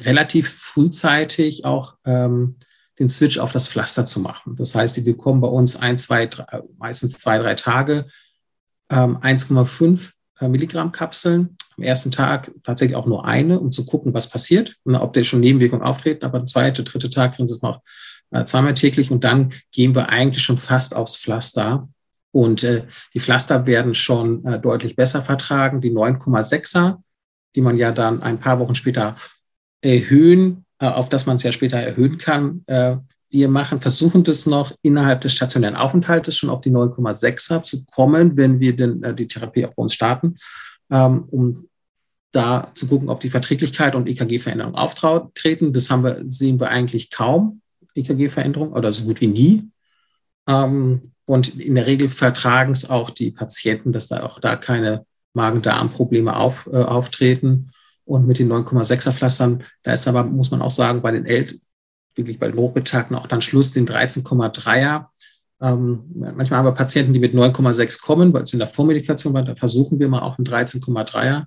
relativ 0.00 0.48
frühzeitig 0.48 1.64
auch 1.64 1.96
ähm, 2.04 2.56
den 2.98 3.08
Switch 3.08 3.38
auf 3.38 3.52
das 3.52 3.68
Pflaster 3.68 4.06
zu 4.06 4.20
machen. 4.20 4.56
Das 4.56 4.74
heißt, 4.74 4.96
die 4.96 5.02
bekommen 5.02 5.40
bei 5.40 5.48
uns 5.48 5.76
ein, 5.76 5.98
zwei, 5.98 6.26
drei, 6.26 6.62
meistens 6.78 7.18
zwei, 7.18 7.38
drei 7.38 7.54
Tage 7.54 8.06
ähm, 8.90 9.18
1,5 9.18 10.12
äh, 10.40 10.48
Milligramm 10.48 10.92
Kapseln. 10.92 11.56
Am 11.76 11.84
ersten 11.84 12.10
Tag 12.10 12.50
tatsächlich 12.64 12.96
auch 12.96 13.06
nur 13.06 13.24
eine, 13.24 13.60
um 13.60 13.70
zu 13.70 13.86
gucken, 13.86 14.14
was 14.14 14.28
passiert, 14.28 14.76
und 14.84 14.96
ob 14.96 15.12
der 15.12 15.24
schon 15.24 15.40
Nebenwirkungen 15.40 15.84
auftreten. 15.84 16.24
Aber 16.24 16.38
der 16.38 16.46
zweite, 16.46 16.82
dritte 16.82 17.10
Tag 17.10 17.36
kriegen 17.36 17.48
sie 17.48 17.54
es 17.54 17.62
noch 17.62 17.82
äh, 18.30 18.44
zweimal 18.44 18.74
täglich 18.74 19.10
und 19.10 19.24
dann 19.24 19.52
gehen 19.70 19.94
wir 19.94 20.08
eigentlich 20.08 20.42
schon 20.42 20.58
fast 20.58 20.94
aufs 20.94 21.16
Pflaster. 21.16 21.88
Und 22.30 22.62
äh, 22.62 22.84
die 23.14 23.20
Pflaster 23.20 23.66
werden 23.66 23.94
schon 23.94 24.44
äh, 24.44 24.60
deutlich 24.60 24.96
besser 24.96 25.22
vertragen. 25.22 25.80
Die 25.80 25.90
9,6er, 25.90 26.98
die 27.54 27.60
man 27.60 27.78
ja 27.78 27.92
dann 27.92 28.22
ein 28.22 28.38
paar 28.38 28.58
Wochen 28.58 28.74
später 28.74 29.16
erhöhen, 29.80 30.64
äh, 30.78 30.86
auf 30.86 31.08
das 31.08 31.26
man 31.26 31.36
es 31.36 31.42
ja 31.42 31.52
später 31.52 31.78
erhöhen 31.78 32.18
kann, 32.18 32.62
äh, 32.66 32.96
wir 33.30 33.48
machen, 33.48 33.80
versuchen 33.80 34.24
das 34.24 34.46
noch 34.46 34.72
innerhalb 34.82 35.20
des 35.20 35.34
stationären 35.34 35.76
Aufenthaltes 35.76 36.36
schon 36.36 36.50
auf 36.50 36.62
die 36.62 36.70
9,6er 36.70 37.62
zu 37.62 37.84
kommen, 37.84 38.36
wenn 38.36 38.58
wir 38.60 38.74
denn, 38.74 39.02
äh, 39.02 39.14
die 39.14 39.26
Therapie 39.26 39.66
auch 39.66 39.74
bei 39.74 39.82
uns 39.82 39.94
starten, 39.94 40.36
ähm, 40.90 41.24
um 41.30 41.68
da 42.32 42.70
zu 42.74 42.88
gucken, 42.88 43.08
ob 43.08 43.20
die 43.20 43.30
Verträglichkeit 43.30 43.94
und 43.94 44.08
EKG-Veränderungen 44.08 44.76
auftreten. 44.76 45.72
Das 45.72 45.90
haben 45.90 46.04
wir, 46.04 46.22
sehen 46.26 46.60
wir 46.60 46.68
eigentlich 46.68 47.10
kaum, 47.10 47.60
EKG-Veränderungen 47.94 48.72
oder 48.72 48.92
so 48.92 49.04
gut 49.04 49.20
wie 49.20 49.26
nie. 49.26 49.70
Ähm, 50.46 51.12
und 51.24 51.60
in 51.60 51.74
der 51.74 51.86
Regel 51.86 52.08
vertragen 52.08 52.72
es 52.72 52.88
auch 52.88 53.10
die 53.10 53.30
Patienten, 53.30 53.92
dass 53.92 54.08
da 54.08 54.22
auch 54.22 54.40
da 54.40 54.56
keine 54.56 55.04
Magen-Darm-Probleme 55.34 56.34
auf, 56.34 56.68
äh, 56.72 56.76
auftreten. 56.76 57.70
Und 58.08 58.26
mit 58.26 58.38
den 58.38 58.50
9,6er 58.50 59.12
Pflastern, 59.12 59.64
da 59.82 59.92
ist 59.92 60.08
aber, 60.08 60.24
muss 60.24 60.50
man 60.50 60.62
auch 60.62 60.70
sagen, 60.70 61.02
bei 61.02 61.10
den 61.10 61.26
Eltern, 61.26 61.60
wirklich 62.14 62.38
bei 62.38 62.48
den 62.48 62.56
Hochbetagten 62.56 63.14
auch 63.14 63.26
dann 63.26 63.42
Schluss 63.42 63.72
den 63.72 63.86
13,3er. 63.86 65.08
Ähm, 65.60 66.04
manchmal 66.14 66.58
haben 66.58 66.66
wir 66.66 66.72
Patienten, 66.72 67.12
die 67.12 67.18
mit 67.18 67.34
9,6 67.34 68.00
kommen, 68.00 68.32
weil 68.32 68.44
es 68.44 68.52
in 68.54 68.60
der 68.60 68.68
Vormedikation 68.68 69.34
war. 69.34 69.44
Da 69.44 69.54
versuchen 69.56 70.00
wir 70.00 70.08
mal 70.08 70.20
auch 70.20 70.38
einen 70.38 70.46
13,3er. 70.46 71.44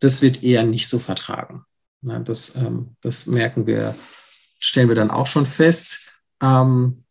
Das 0.00 0.22
wird 0.22 0.42
eher 0.42 0.62
nicht 0.64 0.88
so 0.88 0.98
vertragen. 0.98 1.64
Ja, 2.00 2.18
das, 2.20 2.56
ähm, 2.56 2.96
das 3.02 3.26
merken 3.26 3.66
wir, 3.66 3.94
stellen 4.58 4.88
wir 4.88 4.96
dann 4.96 5.10
auch 5.10 5.26
schon 5.26 5.44
fest. 5.44 6.08
Ähm, 6.42 7.04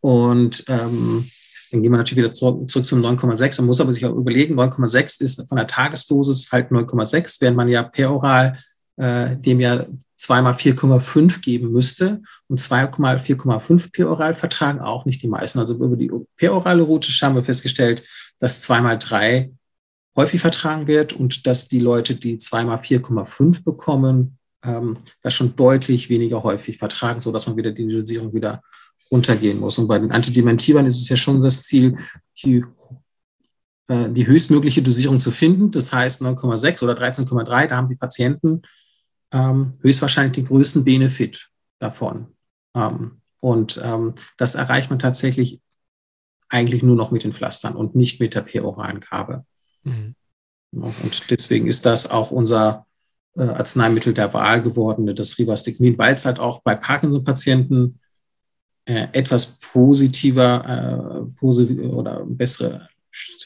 und 0.00 0.64
ähm, 0.68 1.30
dann 1.76 1.82
gehen 1.82 1.92
wir 1.92 1.98
natürlich 1.98 2.24
wieder 2.24 2.32
zurück, 2.32 2.68
zurück 2.70 2.86
zum 2.86 3.04
9,6. 3.04 3.60
Man 3.60 3.66
muss 3.66 3.80
aber 3.80 3.92
sich 3.92 4.04
auch 4.06 4.14
überlegen, 4.14 4.58
9,6 4.58 5.22
ist 5.22 5.48
von 5.48 5.56
der 5.56 5.66
Tagesdosis 5.66 6.50
halt 6.50 6.70
9,6, 6.70 7.40
während 7.40 7.56
man 7.56 7.68
ja 7.68 7.82
peroral 7.82 8.58
äh, 8.96 9.36
dem 9.36 9.60
ja 9.60 9.84
zweimal 10.16 10.54
4,5 10.54 11.40
geben 11.42 11.70
müsste. 11.70 12.22
Und 12.48 12.60
2,4,5 12.60 13.92
peroral 13.92 14.34
vertragen 14.34 14.80
auch 14.80 15.04
nicht 15.04 15.22
die 15.22 15.28
meisten. 15.28 15.58
Also 15.58 15.74
über 15.74 15.96
die 15.96 16.10
perorale 16.36 16.82
Route 16.82 17.08
haben 17.20 17.34
wir 17.34 17.44
festgestellt, 17.44 18.02
dass 18.38 18.62
zweimal 18.62 18.98
drei 18.98 19.52
häufig 20.16 20.40
vertragen 20.40 20.86
wird 20.86 21.12
und 21.12 21.46
dass 21.46 21.68
die 21.68 21.80
Leute, 21.80 22.16
die 22.16 22.38
zweimal 22.38 22.78
4,5 22.78 23.64
bekommen, 23.64 24.38
ähm, 24.64 24.96
das 25.22 25.34
schon 25.34 25.54
deutlich 25.56 26.08
weniger 26.08 26.42
häufig 26.42 26.78
vertragen, 26.78 27.20
so 27.20 27.30
dass 27.32 27.46
man 27.46 27.56
wieder 27.56 27.72
die 27.72 27.86
Dosierung 27.86 28.32
wieder 28.32 28.62
runtergehen 29.10 29.60
muss. 29.60 29.78
Und 29.78 29.88
bei 29.88 29.98
den 29.98 30.12
Antidementivern 30.12 30.86
ist 30.86 31.00
es 31.00 31.08
ja 31.08 31.16
schon 31.16 31.40
das 31.40 31.62
Ziel, 31.62 31.96
die, 32.42 32.64
äh, 33.88 34.10
die 34.10 34.26
höchstmögliche 34.26 34.82
Dosierung 34.82 35.20
zu 35.20 35.30
finden. 35.30 35.70
Das 35.70 35.92
heißt 35.92 36.22
9,6 36.22 36.82
oder 36.82 36.94
13,3, 36.94 37.68
da 37.68 37.76
haben 37.76 37.88
die 37.88 37.96
Patienten 37.96 38.62
ähm, 39.32 39.74
höchstwahrscheinlich 39.80 40.34
den 40.34 40.46
größten 40.46 40.84
Benefit 40.84 41.48
davon. 41.78 42.28
Ähm, 42.74 43.20
und 43.40 43.80
ähm, 43.82 44.14
das 44.36 44.54
erreicht 44.54 44.90
man 44.90 44.98
tatsächlich 44.98 45.60
eigentlich 46.48 46.82
nur 46.82 46.96
noch 46.96 47.10
mit 47.10 47.24
den 47.24 47.32
Pflastern 47.32 47.74
und 47.74 47.94
nicht 47.94 48.20
mit 48.20 48.34
der 48.34 48.42
peroralen 48.42 49.00
Gabe. 49.00 49.44
Mhm. 49.82 50.14
Und 50.72 51.30
deswegen 51.30 51.66
ist 51.66 51.86
das 51.86 52.10
auch 52.10 52.30
unser 52.30 52.86
äh, 53.36 53.42
Arzneimittel 53.42 54.14
der 54.14 54.32
Wahl 54.34 54.62
geworden, 54.62 55.14
das 55.14 55.38
Rivastigmin, 55.38 55.98
weil 55.98 56.14
es 56.14 56.26
halt 56.26 56.38
auch 56.38 56.62
bei 56.62 56.74
Parkinson-Patienten 56.74 58.00
etwas 58.86 59.58
positiver 59.58 61.26
äh, 61.26 61.38
posit 61.38 61.78
oder 61.80 62.24
bessere 62.24 62.88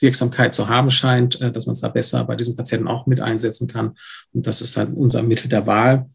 Wirksamkeit 0.00 0.55
zu 0.55 0.68
haben 0.68 0.90
scheint, 0.90 1.40
äh, 1.40 1.53
dass 1.53 1.66
man 1.66 1.72
es 1.72 1.81
da 1.81 1.88
besser 1.88 2.24
bei 2.24 2.37
diesen 2.37 2.57
Patienten 2.57 2.88
auch 2.88 3.07
mit 3.07 3.20
einsetzen 3.20 3.68
kann. 3.68 3.96
Und 4.33 4.46
das 4.46 4.61
ist 4.61 4.76
halt 4.76 4.90
unser 4.94 5.22
Mittel 5.22 5.48
der 5.48 5.66
Wahl. 5.66 6.11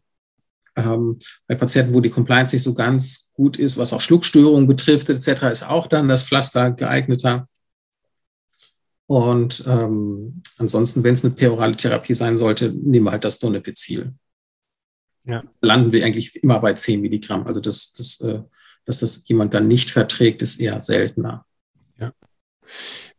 Ähm, 0.76 1.18
bei 1.46 1.54
Patienten, 1.54 1.94
wo 1.94 2.00
die 2.00 2.10
Compliance 2.10 2.54
nicht 2.54 2.62
so 2.62 2.74
ganz 2.74 3.30
gut 3.34 3.58
ist, 3.58 3.78
was 3.78 3.92
auch 3.92 4.00
Schluckstörungen 4.00 4.66
betrifft, 4.66 5.08
etc., 5.08 5.44
ist 5.50 5.68
auch 5.68 5.86
dann 5.86 6.08
das 6.08 6.22
Pflaster 6.24 6.70
geeigneter. 6.70 7.48
Und 9.06 9.64
ähm, 9.66 10.42
ansonsten, 10.58 11.04
wenn 11.04 11.14
es 11.14 11.24
eine 11.24 11.34
perorale 11.34 11.76
Therapie 11.76 12.14
sein 12.14 12.38
sollte, 12.38 12.70
nehmen 12.70 13.06
wir 13.06 13.12
halt 13.12 13.24
das 13.24 13.38
Donepezil. 13.38 14.12
Ja. 15.24 15.44
Landen 15.60 15.92
wir 15.92 16.04
eigentlich 16.04 16.42
immer 16.42 16.58
bei 16.60 16.74
10 16.74 17.00
Milligramm. 17.00 17.46
Also 17.46 17.60
das, 17.60 17.92
das, 17.92 18.20
äh, 18.20 18.40
dass 18.86 19.00
das 19.00 19.28
jemand 19.28 19.52
dann 19.52 19.68
nicht 19.68 19.90
verträgt, 19.90 20.40
ist 20.40 20.60
eher 20.60 20.80
seltener. 20.80 21.44
Ja. 21.98 22.12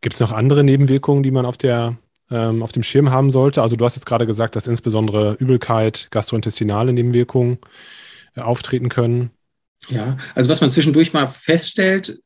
Gibt 0.00 0.14
es 0.14 0.20
noch 0.20 0.32
andere 0.32 0.64
Nebenwirkungen, 0.64 1.22
die 1.22 1.30
man 1.30 1.46
auf, 1.46 1.56
der, 1.56 1.98
ähm, 2.30 2.62
auf 2.62 2.72
dem 2.72 2.82
Schirm 2.82 3.10
haben 3.10 3.30
sollte? 3.30 3.62
Also 3.62 3.76
du 3.76 3.84
hast 3.84 3.94
jetzt 3.94 4.06
gerade 4.06 4.26
gesagt, 4.26 4.56
dass 4.56 4.66
insbesondere 4.66 5.34
Übelkeit, 5.34 6.08
gastrointestinale 6.10 6.92
Nebenwirkungen 6.92 7.58
äh, 8.34 8.40
auftreten 8.40 8.88
können. 8.88 9.30
Ja, 9.90 10.16
also 10.34 10.50
was 10.50 10.60
man 10.60 10.70
zwischendurch 10.70 11.12
mal 11.12 11.28
feststellt, 11.28 12.20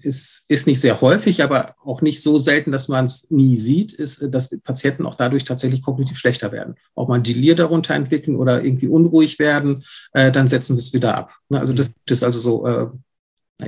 ist, 0.00 0.44
ist 0.48 0.66
nicht 0.66 0.80
sehr 0.80 1.00
häufig, 1.00 1.42
aber 1.42 1.74
auch 1.82 2.02
nicht 2.02 2.22
so 2.22 2.38
selten, 2.38 2.72
dass 2.72 2.88
man 2.88 3.06
es 3.06 3.30
nie 3.30 3.56
sieht, 3.56 3.92
ist, 3.92 4.22
äh, 4.22 4.30
dass 4.30 4.56
Patienten 4.62 5.06
auch 5.06 5.16
dadurch 5.16 5.44
tatsächlich 5.44 5.82
kognitiv 5.82 6.18
schlechter 6.18 6.52
werden. 6.52 6.74
Auch 6.94 7.08
mal 7.08 7.16
ein 7.16 7.22
Delir 7.22 7.54
darunter 7.54 7.94
entwickeln 7.94 8.36
oder 8.36 8.64
irgendwie 8.64 8.88
unruhig 8.88 9.38
werden, 9.38 9.84
äh, 10.12 10.30
dann 10.32 10.48
setzen 10.48 10.76
wir 10.76 10.80
es 10.80 10.92
wieder 10.92 11.16
ab. 11.16 11.34
Ne, 11.48 11.60
also 11.60 11.72
das, 11.72 11.92
das 12.06 12.18
ist 12.18 12.24
also 12.24 12.40
so 12.40 12.66
äh, 12.66 12.86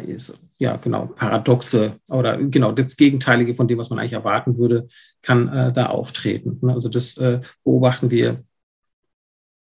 ist, 0.07 0.39
ja, 0.59 0.77
genau, 0.77 1.07
paradoxe 1.07 2.01
oder 2.09 2.37
genau 2.39 2.73
das 2.73 2.97
Gegenteilige 2.97 3.55
von 3.55 3.69
dem, 3.69 3.79
was 3.79 3.91
man 3.91 3.99
eigentlich 3.99 4.15
erwarten 4.15 4.59
würde, 4.59 4.89
kann 5.23 5.49
äh, 5.49 5.73
da 5.73 5.87
auftreten. 5.87 6.59
Ne? 6.61 6.75
Also 6.75 6.89
das 6.89 7.21
beobachten 7.65 8.11
wir 8.11 8.43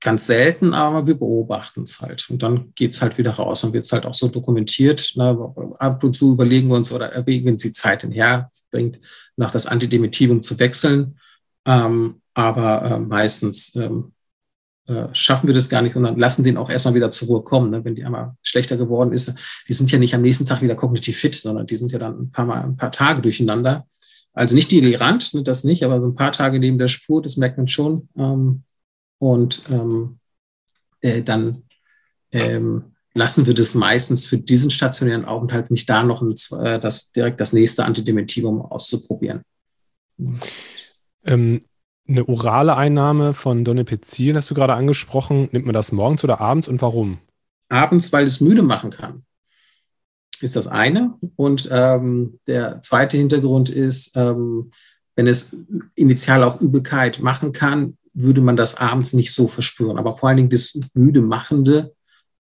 ganz 0.04 0.28
selten, 0.28 0.74
aber 0.74 1.08
wir 1.08 1.16
beobachten 1.16 1.84
es 1.84 2.02
halt. 2.02 2.30
Und 2.30 2.44
dann 2.44 2.74
geht 2.76 2.92
es 2.92 3.02
halt 3.02 3.18
wieder 3.18 3.32
raus 3.32 3.64
und 3.64 3.74
wird 3.74 3.86
es 3.86 3.92
halt 3.92 4.06
auch 4.06 4.14
so 4.14 4.28
dokumentiert. 4.28 5.14
Ne? 5.16 5.54
Ab 5.80 6.04
und 6.04 6.16
zu 6.16 6.34
überlegen 6.34 6.70
wir 6.70 6.76
uns 6.76 6.92
oder 6.92 7.12
erwägen, 7.12 7.46
wenn 7.46 7.58
sie 7.58 7.72
Zeit 7.72 8.08
bringt, 8.72 9.00
nach 9.36 9.52
das 9.52 9.66
Antidemetivum 9.66 10.42
zu 10.42 10.60
wechseln. 10.60 11.18
Ähm, 11.66 12.22
aber 12.34 12.84
äh, 12.84 13.00
meistens 13.00 13.76
ähm, 13.76 14.14
äh, 14.88 15.08
schaffen 15.14 15.48
wir 15.48 15.54
das 15.54 15.70
gar 15.70 15.82
nicht, 15.82 15.94
sondern 15.94 16.18
lassen 16.20 16.44
den 16.44 16.58
auch 16.58 16.70
erstmal 16.70 16.96
wieder 16.96 17.12
zur 17.12 17.30
Ruhe 17.30 17.44
kommen. 17.44 17.70
Ne? 17.70 17.86
Wenn 17.86 17.96
die 17.96 18.04
einmal 18.04 18.36
schlechter 18.42 18.76
geworden 18.76 19.14
ist, 19.14 19.34
die 19.68 19.74
sind 19.74 19.92
ja 19.92 20.00
nicht 20.00 20.14
am 20.14 20.22
nächsten 20.22 20.46
Tag 20.46 20.62
wieder 20.62 20.76
kognitiv 20.76 21.18
fit, 21.18 21.36
sondern 21.36 21.68
die 21.68 21.78
sind 21.78 21.92
ja 21.92 22.00
dann 22.00 22.20
ein 22.20 22.32
paar 22.32 22.46
Mal, 22.46 22.64
ein 22.64 22.78
paar 22.78 22.92
Tage 22.92 23.22
durcheinander. 23.22 23.88
Also 24.34 24.56
nicht 24.56 24.72
delirant, 24.72 25.34
ne, 25.34 25.44
das 25.44 25.64
nicht, 25.64 25.84
aber 25.84 26.02
so 26.02 26.08
ein 26.08 26.16
paar 26.16 26.32
Tage 26.32 26.60
neben 26.60 26.80
der 26.80 26.88
Spur, 26.88 27.22
das 27.22 27.38
merkt 27.38 27.58
man 27.58 27.68
schon. 27.68 28.10
Ähm, 28.18 28.64
und 29.24 29.64
ähm, 29.70 30.20
äh, 31.00 31.22
dann 31.22 31.64
ähm, 32.34 32.96
lassen 33.14 33.46
wir 33.46 33.54
das 33.54 33.74
meistens 33.74 34.26
für 34.26 34.38
diesen 34.38 34.70
stationären 34.70 35.24
Aufenthalt 35.24 35.72
nicht 35.72 35.90
da 35.90 36.04
noch 36.04 36.22
ein, 36.22 36.36
äh, 36.62 36.78
das, 36.78 37.14
direkt 37.14 37.40
das 37.40 37.54
nächste 37.54 37.86
Antidementivum 37.86 38.62
auszuprobieren. 38.62 39.44
Ähm, 41.24 41.62
eine 42.06 42.28
orale 42.28 42.76
Einnahme 42.76 43.34
von 43.34 43.64
Donepezil 43.64 44.36
hast 44.36 44.50
du 44.50 44.56
gerade 44.56 44.74
angesprochen. 44.74 45.48
Nimmt 45.54 45.68
man 45.68 45.74
das 45.74 45.94
morgens 45.94 46.26
oder 46.26 46.42
abends 46.42 46.68
und 46.68 46.82
warum? 46.82 47.20
Abends, 47.70 48.12
weil 48.12 48.28
es 48.28 48.42
müde 48.42 48.62
machen 48.62 48.90
kann. 48.90 49.24
Ist 50.42 50.58
das 50.58 50.68
eine. 50.68 51.14
Und 51.38 51.70
ähm, 51.72 52.42
der 52.46 52.82
zweite 52.82 53.16
Hintergrund 53.16 53.70
ist, 53.70 54.18
ähm, 54.18 54.72
wenn 55.16 55.28
es 55.28 55.56
initial 55.96 56.44
auch 56.44 56.60
Übelkeit 56.60 57.20
machen 57.20 57.54
kann, 57.54 57.98
würde 58.14 58.42
man 58.42 58.56
das 58.56 58.76
abends 58.76 59.14
nicht 59.14 59.34
so 59.34 59.48
verspüren. 59.48 59.98
Aber 59.98 60.18
vor 60.18 60.30
allen 60.30 60.38
Dingen 60.38 60.50
das 60.50 60.80
müde 60.94 61.22
machende 61.22 61.94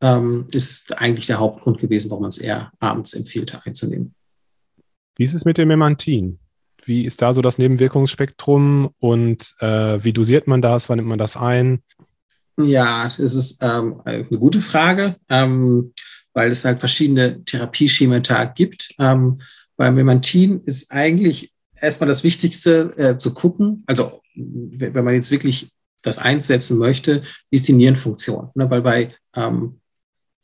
ähm, 0.02 0.48
ist 0.52 0.98
eigentlich 0.98 1.28
der 1.28 1.40
Hauptgrund 1.40 1.80
gewesen, 1.80 2.10
warum 2.10 2.24
man 2.24 2.30
es 2.30 2.38
eher 2.38 2.72
abends 2.80 3.14
empfiehlt 3.14 3.60
einzunehmen. 3.66 4.14
Wie 5.16 5.24
ist 5.24 5.34
es 5.34 5.46
mit 5.46 5.58
dem 5.58 5.68
Memantin? 5.68 6.40
Wie 6.86 7.06
ist 7.06 7.22
da 7.22 7.34
so 7.34 7.42
das 7.42 7.58
Nebenwirkungsspektrum 7.58 8.90
und 9.00 9.54
äh, 9.60 10.04
wie 10.04 10.12
dosiert 10.12 10.48
man 10.48 10.62
das? 10.62 10.90
Wann 10.90 10.98
nimmt 10.98 11.08
man 11.08 11.20
das 11.20 11.38
ein? 11.38 11.82
Ja, 12.58 13.06
das 13.06 13.20
ist 13.20 13.64
ähm, 13.64 14.02
eine 14.04 14.26
gute 14.26 14.60
Frage. 14.60 15.16
Ähm, 15.30 15.94
weil 16.34 16.52
es 16.52 16.66
halt 16.66 16.80
verschiedene 16.80 17.44
Therapieschemata 17.44 18.46
gibt. 18.46 18.90
Ähm, 19.00 19.40
beim 19.78 19.96
Memantin 19.96 20.62
ist 20.62 20.92
eigentlich 20.92 21.54
erstmal 21.80 22.08
das 22.08 22.24
Wichtigste 22.24 22.92
äh, 22.98 23.18
zu 23.18 23.34
gucken, 23.34 23.84
also 23.88 24.22
wenn 24.36 25.06
man 25.06 25.14
jetzt 25.14 25.32
wirklich 25.32 25.70
das 26.02 26.20
einsetzen 26.20 26.78
möchte, 26.78 27.24
ist 27.50 27.68
die 27.68 27.74
Nierenfunktion. 27.74 28.50
Ne? 28.56 28.70
Weil 28.70 28.82
bei, 28.82 29.08
ähm, 29.36 29.80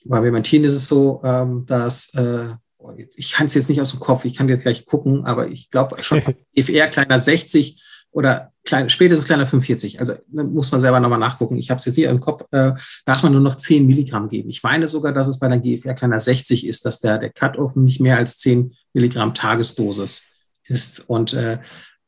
bei 0.05 0.21
Memantin 0.21 0.63
ist 0.63 0.73
es 0.73 0.87
so, 0.87 1.21
ähm, 1.23 1.65
dass 1.65 2.13
äh, 2.15 2.53
oh, 2.77 2.93
ich 3.15 3.33
kann 3.33 3.47
es 3.47 3.53
jetzt 3.53 3.69
nicht 3.69 3.81
aus 3.81 3.91
dem 3.91 3.99
Kopf, 3.99 4.25
ich 4.25 4.35
kann 4.35 4.49
jetzt 4.49 4.63
gleich 4.63 4.85
gucken, 4.85 5.25
aber 5.25 5.47
ich 5.47 5.69
glaube 5.69 6.01
schon 6.01 6.21
FR 6.55 6.87
kleiner 6.87 7.19
60 7.19 7.83
oder 8.11 8.51
klein, 8.63 8.89
spätestens 8.89 9.27
kleiner 9.27 9.45
45. 9.45 9.99
Also 9.99 10.13
muss 10.31 10.71
man 10.71 10.81
selber 10.81 10.99
nochmal 10.99 11.19
nachgucken. 11.19 11.57
Ich 11.57 11.69
habe 11.69 11.79
es 11.79 11.85
jetzt 11.85 11.95
hier 11.95 12.09
im 12.09 12.19
Kopf, 12.19 12.43
äh, 12.51 12.73
darf 13.05 13.23
man 13.23 13.33
nur 13.33 13.41
noch 13.41 13.55
10 13.55 13.85
Milligramm 13.85 14.29
geben. 14.29 14.49
Ich 14.49 14.63
meine 14.63 14.87
sogar, 14.87 15.13
dass 15.13 15.27
es 15.27 15.39
bei 15.39 15.47
der 15.47 15.59
GFR 15.59 15.93
kleiner 15.93 16.19
60 16.19 16.65
ist, 16.65 16.85
dass 16.85 16.99
der, 16.99 17.17
der 17.17 17.29
Cut-Off 17.29 17.75
nicht 17.75 17.99
mehr 17.99 18.17
als 18.17 18.37
10 18.37 18.73
Milligramm 18.93 19.33
Tagesdosis 19.33 20.25
ist. 20.63 21.07
Und 21.07 21.33
äh, 21.33 21.59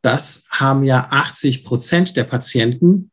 das 0.02 0.46
haben 0.50 0.84
ja 0.84 1.08
80 1.10 1.64
Prozent 1.64 2.18
der 2.18 2.24
Patienten 2.24 3.12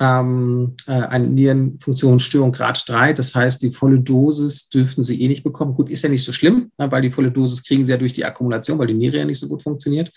ähm, 0.00 0.76
äh, 0.86 0.92
eine 0.92 1.26
Nierenfunktionsstörung 1.26 2.52
Grad 2.52 2.88
3. 2.88 3.12
Das 3.12 3.34
heißt, 3.34 3.62
die 3.62 3.70
volle 3.70 4.00
Dosis 4.00 4.70
dürften 4.70 5.04
sie 5.04 5.20
eh 5.22 5.28
nicht 5.28 5.44
bekommen. 5.44 5.74
Gut, 5.74 5.90
ist 5.90 6.02
ja 6.02 6.08
nicht 6.08 6.24
so 6.24 6.32
schlimm, 6.32 6.72
ne, 6.78 6.90
weil 6.90 7.02
die 7.02 7.10
volle 7.10 7.30
Dosis 7.30 7.62
kriegen 7.62 7.84
sie 7.84 7.92
ja 7.92 7.98
durch 7.98 8.14
die 8.14 8.24
Akkumulation, 8.24 8.78
weil 8.78 8.86
die 8.86 8.94
Niere 8.94 9.18
ja 9.18 9.24
nicht 9.26 9.38
so 9.38 9.46
gut 9.46 9.62
funktioniert. 9.62 10.10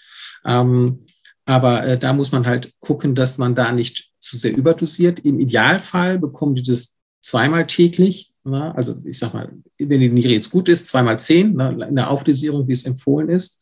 Ähm, 0.46 1.00
aber 1.46 1.86
äh, 1.86 2.00
da 2.00 2.14
muss 2.14 2.32
man 2.32 2.46
halt 2.46 2.74
gucken, 2.80 3.14
dass 3.14 3.38
man 3.38 3.56
da 3.56 3.74
nicht 3.74 4.12
zu 4.22 4.38
sehr 4.38 4.56
überdosiert. 4.56 5.20
Im 5.20 5.42
Idealfall 5.42 6.18
bekommen 6.18 6.56
die 6.56 6.64
das 6.64 6.96
zweimal 7.22 7.68
täglich. 7.68 8.32
Ne? 8.46 8.74
Also 8.76 8.96
ich 9.04 9.20
sag 9.20 9.34
mal, 9.34 9.52
wenn 9.78 10.00
die 10.00 10.10
Niere 10.10 10.32
jetzt 10.32 10.52
gut 10.52 10.70
ist, 10.70 10.88
zweimal 10.88 11.20
zehn, 11.20 11.56
ne? 11.56 11.86
in 11.90 11.96
der 11.98 12.10
Aufdosierung, 12.10 12.70
wie 12.70 12.74
es 12.74 12.86
empfohlen 12.86 13.28
ist. 13.28 13.62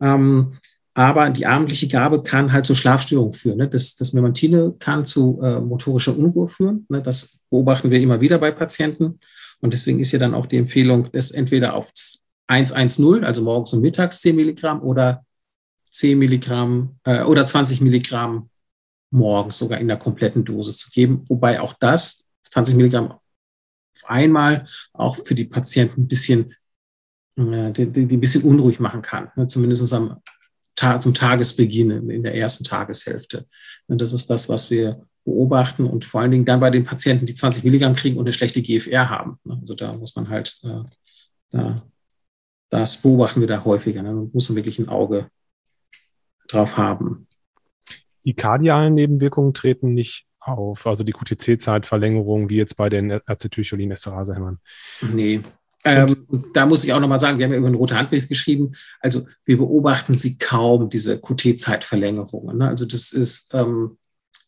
Ähm, 0.00 0.58
aber 0.94 1.30
die 1.30 1.46
abendliche 1.46 1.88
Gabe 1.88 2.22
kann 2.22 2.52
halt 2.52 2.66
zu 2.66 2.74
Schlafstörungen 2.74 3.34
führen. 3.34 3.58
Ne? 3.58 3.68
Das, 3.68 3.96
das 3.96 4.12
Memantine 4.12 4.74
kann 4.78 5.06
zu 5.06 5.40
äh, 5.42 5.58
motorischer 5.60 6.16
Unruhe 6.16 6.48
führen. 6.48 6.86
Ne? 6.88 7.02
Das 7.02 7.38
beobachten 7.50 7.90
wir 7.90 8.00
immer 8.00 8.20
wieder 8.20 8.38
bei 8.38 8.50
Patienten. 8.50 9.18
Und 9.60 9.72
deswegen 9.72 10.00
ist 10.00 10.12
ja 10.12 10.18
dann 10.18 10.34
auch 10.34 10.46
die 10.46 10.58
Empfehlung, 10.58 11.08
das 11.12 11.30
entweder 11.30 11.74
auf 11.74 11.90
110, 12.48 13.24
also 13.24 13.42
morgens 13.42 13.72
und 13.72 13.80
mittags 13.80 14.20
10 14.20 14.36
Milligramm 14.36 14.82
oder 14.82 15.24
10 15.90 16.18
Milligramm 16.18 16.96
äh, 17.04 17.22
oder 17.22 17.46
20 17.46 17.80
Milligramm 17.80 18.50
morgens 19.10 19.58
sogar 19.58 19.78
in 19.80 19.88
der 19.88 19.98
kompletten 19.98 20.44
Dosis 20.44 20.78
zu 20.78 20.90
geben. 20.90 21.24
Wobei 21.28 21.60
auch 21.60 21.74
das, 21.78 22.26
20 22.50 22.74
Milligramm 22.74 23.12
auf 23.12 23.20
einmal, 24.04 24.66
auch 24.92 25.16
für 25.24 25.34
die 25.34 25.44
Patienten 25.44 26.02
ein 26.02 26.08
bisschen, 26.08 26.54
äh, 27.36 27.70
die, 27.72 27.86
die, 27.86 28.16
ein 28.16 28.20
bisschen 28.20 28.42
unruhig 28.42 28.80
machen 28.80 29.00
kann. 29.00 29.30
Ne? 29.36 29.46
Zumindest 29.46 29.90
am 29.92 30.20
zum 30.74 31.14
Tagesbeginn 31.14 32.10
in 32.10 32.22
der 32.22 32.34
ersten 32.34 32.64
Tageshälfte. 32.64 33.46
Und 33.86 34.00
das 34.00 34.12
ist 34.12 34.30
das, 34.30 34.48
was 34.48 34.70
wir 34.70 35.06
beobachten 35.24 35.86
und 35.86 36.04
vor 36.04 36.20
allen 36.20 36.30
Dingen 36.30 36.44
dann 36.44 36.60
bei 36.60 36.70
den 36.70 36.84
Patienten, 36.84 37.26
die 37.26 37.34
20 37.34 37.64
Milligramm 37.64 37.94
kriegen 37.94 38.16
und 38.16 38.24
eine 38.24 38.32
schlechte 38.32 38.62
GFR 38.62 39.08
haben. 39.10 39.38
Ne? 39.44 39.56
Also 39.60 39.74
da 39.74 39.92
muss 39.92 40.16
man 40.16 40.28
halt, 40.28 40.58
äh, 40.64 40.82
da, 41.50 41.76
das 42.70 42.96
beobachten 42.96 43.40
wir 43.40 43.48
da 43.48 43.64
häufiger. 43.64 44.02
Ne? 44.02 44.12
Man 44.12 44.30
muss 44.32 44.48
man 44.48 44.56
wirklich 44.56 44.78
ein 44.78 44.88
Auge 44.88 45.28
drauf 46.48 46.76
haben. 46.76 47.28
Die 48.24 48.34
kardialen 48.34 48.94
Nebenwirkungen 48.94 49.54
treten 49.54 49.94
nicht 49.94 50.26
auf, 50.40 50.86
also 50.86 51.04
die 51.04 51.12
QTC-Zeitverlängerung, 51.12 52.48
wie 52.48 52.56
jetzt 52.56 52.76
bei 52.76 52.88
den 52.88 53.20
Acetylcholinesterase-Hämmern. 53.26 54.58
Nee. 55.12 55.40
Ähm, 55.84 56.26
da 56.54 56.64
muss 56.66 56.84
ich 56.84 56.92
auch 56.92 57.00
nochmal 57.00 57.18
sagen, 57.18 57.38
wir 57.38 57.44
haben 57.44 57.52
ja 57.52 57.58
über 57.58 57.66
einen 57.66 57.76
roten 57.76 57.96
Handbrief 57.96 58.28
geschrieben. 58.28 58.72
Also 59.00 59.26
wir 59.44 59.58
beobachten 59.58 60.16
sie 60.16 60.38
kaum, 60.38 60.90
diese 60.90 61.18
QT-Zeitverlängerungen. 61.18 62.58
Ne? 62.58 62.68
Also 62.68 62.86
das 62.86 63.12
ist, 63.12 63.52
ähm, 63.52 63.98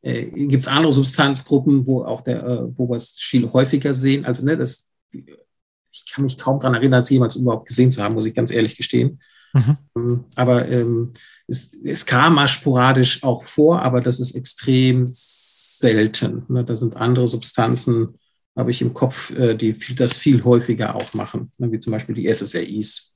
äh, 0.03 0.27
gibt 0.27 0.63
es 0.63 0.69
andere 0.69 0.93
Substanzgruppen, 0.93 1.87
wo 1.87 2.05
auch 2.05 2.21
der, 2.21 2.45
äh, 2.45 2.79
wo 2.79 2.89
wir 2.89 2.97
es 2.97 3.17
viel 3.19 3.51
häufiger 3.53 3.95
sehen. 3.95 4.25
Also 4.25 4.45
ne, 4.45 4.57
das, 4.57 4.91
ich 5.11 6.13
kann 6.13 6.25
mich 6.25 6.39
kaum 6.39 6.61
daran 6.61 6.75
erinnern, 6.75 7.03
es 7.03 7.11
jemals 7.11 7.37
überhaupt 7.37 7.67
gesehen 7.67 7.91
zu 7.91 8.03
haben, 8.03 8.15
muss 8.15 8.27
ich 8.27 8.35
ganz 8.35 8.51
ehrlich 8.51 8.77
gestehen. 8.77 9.21
Mhm. 9.55 9.77
Ähm, 9.97 10.25
aber 10.37 10.69
ähm, 10.69 11.15
es, 11.49 11.73
es, 11.73 12.07
kam 12.07 12.35
mal 12.35 12.49
sporadisch 12.49 13.23
auch 13.23 13.45
vor, 13.45 13.83
aber 13.83 14.01
das 14.01 14.21
ist 14.21 14.35
extrem 14.35 15.07
selten. 15.09 16.45
Ne? 16.49 16.65
Da 16.65 16.77
sind 16.77 16.97
andere 16.97 17.27
Substanzen, 17.27 18.19
habe 18.57 18.71
ich 18.71 18.81
im 18.83 18.95
Kopf, 18.95 19.31
äh, 19.31 19.55
die 19.55 19.77
das 19.95 20.17
viel 20.17 20.45
häufiger 20.45 20.95
auch 20.95 21.13
machen, 21.15 21.51
ne? 21.59 21.73
wie 21.73 21.81
zum 21.81 21.93
Beispiel 21.93 22.15
die 22.15 22.33
SSRIs. 22.33 23.15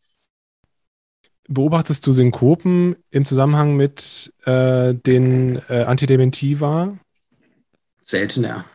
Beobachtest 1.48 2.06
du 2.06 2.12
Synkopen 2.12 2.96
im 3.10 3.24
Zusammenhang 3.24 3.74
mit 3.74 4.34
äh, 4.44 4.94
den 4.94 5.62
äh, 5.68 5.84
Antidementiva? 5.84 6.98
Seltener. 8.02 8.66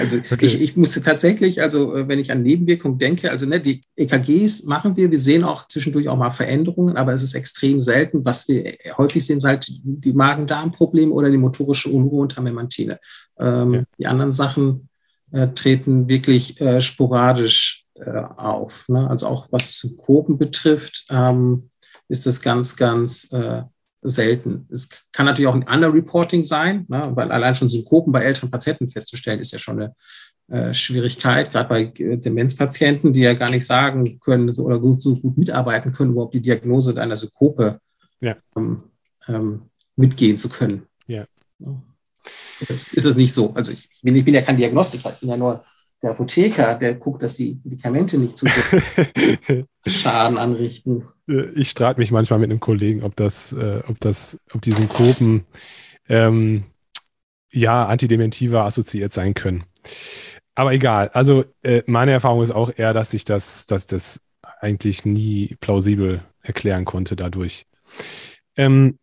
Also 0.00 0.16
okay. 0.30 0.46
ich, 0.46 0.60
ich 0.60 0.76
musste 0.76 1.02
tatsächlich, 1.02 1.62
also 1.62 1.96
äh, 1.96 2.08
wenn 2.08 2.18
ich 2.18 2.32
an 2.32 2.42
Nebenwirkungen 2.42 2.98
denke, 2.98 3.30
also 3.30 3.46
ne, 3.46 3.60
die 3.60 3.82
EKGs 3.96 4.64
machen 4.64 4.96
wir, 4.96 5.10
wir 5.10 5.18
sehen 5.18 5.44
auch 5.44 5.68
zwischendurch 5.68 6.08
auch 6.08 6.16
mal 6.16 6.32
Veränderungen, 6.32 6.96
aber 6.96 7.12
es 7.12 7.22
ist 7.22 7.34
extrem 7.34 7.80
selten. 7.80 8.24
Was 8.24 8.48
wir 8.48 8.72
häufig 8.98 9.24
sehen, 9.24 9.40
sind 9.40 9.48
halt 9.48 9.66
die 9.68 10.12
Magen-Darm-Probleme 10.12 11.12
oder 11.12 11.30
die 11.30 11.38
motorische 11.38 11.90
Unruhe 11.90 12.22
unter 12.22 12.42
Memantine. 12.42 12.98
Ähm, 13.38 13.74
ja. 13.74 13.82
Die 13.98 14.06
anderen 14.06 14.32
Sachen 14.32 14.88
äh, 15.30 15.48
treten 15.48 16.08
wirklich 16.08 16.60
äh, 16.60 16.82
sporadisch 16.82 17.84
äh, 17.94 18.22
auf. 18.36 18.88
Ne? 18.88 19.08
Also 19.08 19.26
auch 19.28 19.48
was 19.50 19.78
Synkopen 19.78 20.38
betrifft, 20.38 21.06
ähm, 21.10 21.70
ist 22.08 22.26
das 22.26 22.42
ganz, 22.42 22.76
ganz 22.76 23.32
äh, 23.32 23.62
selten. 24.02 24.66
Es 24.70 24.88
kann 25.12 25.26
natürlich 25.26 25.48
auch 25.48 25.54
ein 25.54 25.68
Underreporting 25.68 26.44
sein, 26.44 26.86
ne, 26.88 27.10
weil 27.14 27.30
allein 27.30 27.54
schon 27.54 27.68
Synkopen 27.68 28.12
bei 28.12 28.22
älteren 28.22 28.50
Patienten 28.50 28.88
festzustellen, 28.88 29.40
ist 29.40 29.52
ja 29.52 29.58
schon 29.58 29.80
eine 29.80 29.94
äh, 30.48 30.74
Schwierigkeit, 30.74 31.50
gerade 31.52 31.68
bei 31.68 31.82
äh, 32.02 32.16
Demenzpatienten, 32.18 33.12
die 33.12 33.20
ja 33.20 33.34
gar 33.34 33.50
nicht 33.50 33.64
sagen 33.64 34.18
können 34.20 34.50
oder 34.50 34.78
gut, 34.78 35.02
so 35.02 35.16
gut 35.16 35.38
mitarbeiten 35.38 35.92
können, 35.92 36.12
überhaupt 36.12 36.34
die 36.34 36.42
Diagnose 36.42 37.00
einer 37.00 37.16
Synkope 37.16 37.80
ja. 38.20 38.36
ähm, 38.56 38.82
ähm, 39.28 39.62
mitgehen 39.96 40.38
zu 40.38 40.48
können. 40.48 40.86
Ja. 41.06 41.24
Das 42.68 42.84
ist 42.92 43.04
es 43.04 43.16
nicht 43.16 43.32
so. 43.32 43.54
Also 43.54 43.72
ich 43.72 43.88
bin, 44.02 44.16
ich 44.16 44.24
bin 44.24 44.34
ja 44.34 44.42
kein 44.42 44.56
Diagnostiker, 44.56 45.12
ich 45.12 45.20
bin 45.20 45.30
ja 45.30 45.36
nur 45.36 45.64
der 46.02 46.10
Apotheker, 46.10 46.74
der 46.74 46.94
guckt, 46.94 47.22
dass 47.22 47.36
die 47.36 47.60
Medikamente 47.62 48.18
nicht 48.18 48.36
zu 48.36 48.46
Schaden 49.86 50.38
anrichten. 50.38 51.04
Äh, 51.28 51.50
ich 51.54 51.70
streite 51.70 52.00
mich 52.00 52.10
manchmal 52.10 52.38
mit 52.38 52.50
einem 52.50 52.60
Kollegen, 52.60 53.02
ob 53.02 53.16
das, 53.16 53.52
äh, 53.52 53.82
ob 53.88 54.00
das, 54.00 54.38
ob 54.54 54.62
die 54.62 54.72
Synkopen 54.72 55.44
ähm, 56.08 56.64
ja 57.50 57.86
Antidementiva 57.86 58.66
assoziiert 58.66 59.12
sein 59.12 59.34
können. 59.34 59.64
Aber 60.54 60.72
egal. 60.72 61.08
Also 61.08 61.44
äh, 61.62 61.82
meine 61.86 62.12
Erfahrung 62.12 62.42
ist 62.42 62.50
auch 62.50 62.70
eher, 62.76 62.92
dass 62.92 63.14
ich 63.14 63.24
das, 63.24 63.66
dass 63.66 63.86
das 63.86 64.20
eigentlich 64.60 65.04
nie 65.04 65.56
plausibel 65.60 66.22
erklären 66.42 66.84
konnte 66.84 67.16
dadurch. 67.16 67.66
Ähm, 68.56 68.98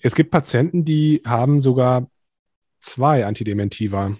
es 0.00 0.14
gibt 0.14 0.30
Patienten, 0.30 0.84
die 0.84 1.22
haben 1.26 1.60
sogar 1.60 2.08
zwei 2.80 3.26
Antidementiva. 3.26 4.16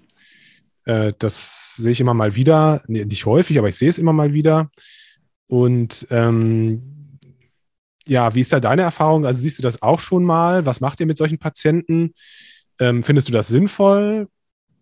Äh, 0.85 1.13
das 1.19 1.75
sehe 1.77 1.93
ich 1.93 2.01
immer 2.01 2.15
mal 2.15 2.35
wieder, 2.35 2.83
nee, 2.87 3.05
nicht 3.05 3.27
häufig, 3.27 3.59
aber 3.59 3.69
ich 3.69 3.77
sehe 3.77 3.89
es 3.89 3.99
immer 3.99 4.13
mal 4.13 4.33
wieder. 4.33 4.71
Und 5.53 6.07
ähm, 6.09 7.19
ja, 8.07 8.35
wie 8.35 8.41
ist 8.41 8.55
da 8.55 8.59
deine 8.59 8.81
Erfahrung? 8.81 9.27
Also 9.27 9.43
siehst 9.43 9.59
du 9.59 9.63
das 9.63 9.83
auch 9.83 10.01
schon 10.01 10.25
mal? 10.25 10.65
Was 10.65 10.81
macht 10.81 10.99
ihr 10.99 11.05
mit 11.05 11.19
solchen 11.19 11.37
Patienten? 11.37 12.15
Ähm, 12.81 13.03
findest 13.03 13.29
du 13.29 13.33
das 13.35 13.49
sinnvoll? 13.49 14.29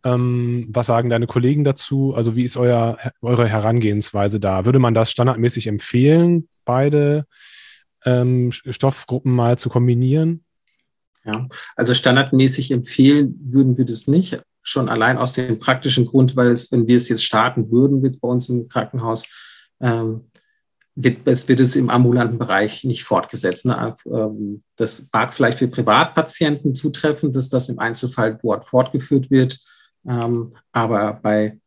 Ähm, 0.04 0.68
was 0.68 0.87
sagen 0.87 1.11
deine 1.11 1.26
Kollegen 1.26 1.64
dazu? 1.64 2.14
Also 2.14 2.37
wie 2.37 2.44
ist 2.44 2.56
euer, 2.56 2.98
eure 3.20 3.48
Herangehensweise 3.48 4.38
da? 4.38 4.64
Würde 4.64 4.78
man 4.78 4.94
das 4.94 5.11
standardmäßig 5.11 5.66
empfehlen, 5.66 6.48
beide 6.64 7.26
ähm, 8.04 8.52
Stoffgruppen 8.52 9.33
mal 9.33 9.59
zu 9.59 9.70
kombinieren? 9.70 10.44
Ja, 11.24 11.48
also 11.74 11.94
standardmäßig 11.94 12.70
empfehlen 12.70 13.40
würden 13.42 13.76
wir 13.76 13.87
das 13.87 14.06
nicht 14.06 14.40
schon 14.62 14.88
allein 14.88 15.18
aus 15.18 15.33
dem 15.33 15.59
praktischen 15.59 16.06
Grund, 16.06 16.37
weil 16.37 16.52
es, 16.52 16.70
wenn 16.70 16.87
wir 16.87 16.94
es 16.94 17.09
jetzt 17.09 17.24
starten 17.24 17.72
würden, 17.72 18.04
wird 18.04 18.20
bei 18.20 18.28
uns 18.28 18.48
im 18.50 18.68
Krankenhaus, 18.68 19.26
ähm, 19.80 20.29
wird, 21.02 21.26
es 21.26 21.48
wird 21.48 21.60
es 21.60 21.76
im 21.76 21.90
ambulanten 21.90 22.38
Bereich 22.38 22.84
nicht 22.84 23.04
fortgesetzt. 23.04 23.66
Ne? 23.66 23.94
Ähm, 24.06 24.62
das 24.76 25.08
mag 25.12 25.34
vielleicht 25.34 25.58
für 25.58 25.68
Privatpatienten 25.68 26.74
zutreffen, 26.74 27.32
dass 27.32 27.48
das 27.48 27.68
im 27.68 27.78
Einzelfall 27.78 28.38
dort 28.42 28.64
fortgeführt 28.64 29.30
wird. 29.30 29.58
Ähm, 30.08 30.54
aber 30.72 31.20
bei, 31.22 31.58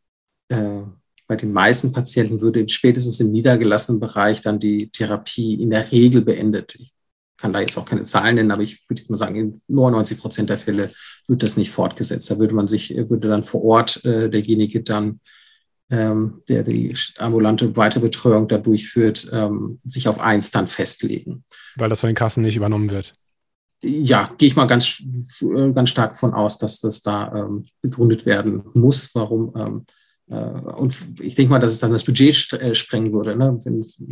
äh, 0.48 0.82
bei 1.26 1.36
den 1.36 1.52
meisten 1.52 1.92
Patienten 1.92 2.40
würde 2.40 2.68
spätestens 2.68 3.20
im 3.20 3.32
niedergelassenen 3.32 4.00
Bereich 4.00 4.40
dann 4.40 4.58
die 4.58 4.90
Therapie 4.90 5.54
in 5.54 5.70
der 5.70 5.90
Regel 5.90 6.22
beendet. 6.22 6.74
Ich 6.74 6.92
kann 7.36 7.52
da 7.52 7.60
jetzt 7.60 7.76
auch 7.76 7.84
keine 7.84 8.04
Zahlen 8.04 8.36
nennen, 8.36 8.50
aber 8.50 8.62
ich 8.62 8.88
würde 8.88 9.00
jetzt 9.00 9.10
mal 9.10 9.16
sagen, 9.16 9.36
in 9.36 9.60
99 9.68 10.18
Prozent 10.18 10.50
der 10.50 10.58
Fälle 10.58 10.92
wird 11.26 11.42
das 11.42 11.56
nicht 11.56 11.70
fortgesetzt. 11.70 12.30
Da 12.30 12.38
würde 12.38 12.54
man 12.54 12.68
sich, 12.68 12.94
würde 12.96 13.28
dann 13.28 13.44
vor 13.44 13.64
Ort 13.64 14.04
äh, 14.04 14.30
derjenige 14.30 14.82
dann 14.82 15.20
ähm, 15.94 16.42
der 16.48 16.64
die 16.64 16.94
ambulante 17.18 17.76
Weiterbetreuung 17.76 18.48
da 18.48 18.58
durchführt, 18.58 19.28
ähm, 19.32 19.80
sich 19.84 20.08
auf 20.08 20.20
eins 20.20 20.50
dann 20.50 20.68
festlegen. 20.68 21.44
Weil 21.76 21.88
das 21.88 22.00
von 22.00 22.08
den 22.08 22.16
Kassen 22.16 22.42
nicht 22.42 22.56
übernommen 22.56 22.90
wird. 22.90 23.14
Ja, 23.82 24.30
gehe 24.38 24.48
ich 24.48 24.56
mal 24.56 24.66
ganz, 24.66 25.02
äh, 25.40 25.72
ganz 25.72 25.90
stark 25.90 26.16
von 26.16 26.32
aus, 26.32 26.58
dass 26.58 26.80
das 26.80 27.02
da 27.02 27.32
ähm, 27.34 27.66
begründet 27.82 28.26
werden 28.26 28.62
muss, 28.74 29.14
warum. 29.14 29.52
Ähm, 29.56 29.84
äh, 30.30 30.34
und 30.36 30.96
ich 31.20 31.34
denke 31.34 31.50
mal, 31.50 31.60
dass 31.60 31.72
es 31.72 31.80
dann 31.80 31.92
das 31.92 32.04
Budget 32.04 32.52
äh, 32.54 32.74
sprengen 32.74 33.12
würde. 33.12 33.36
Ne? 33.36 33.58
Es, 33.78 34.02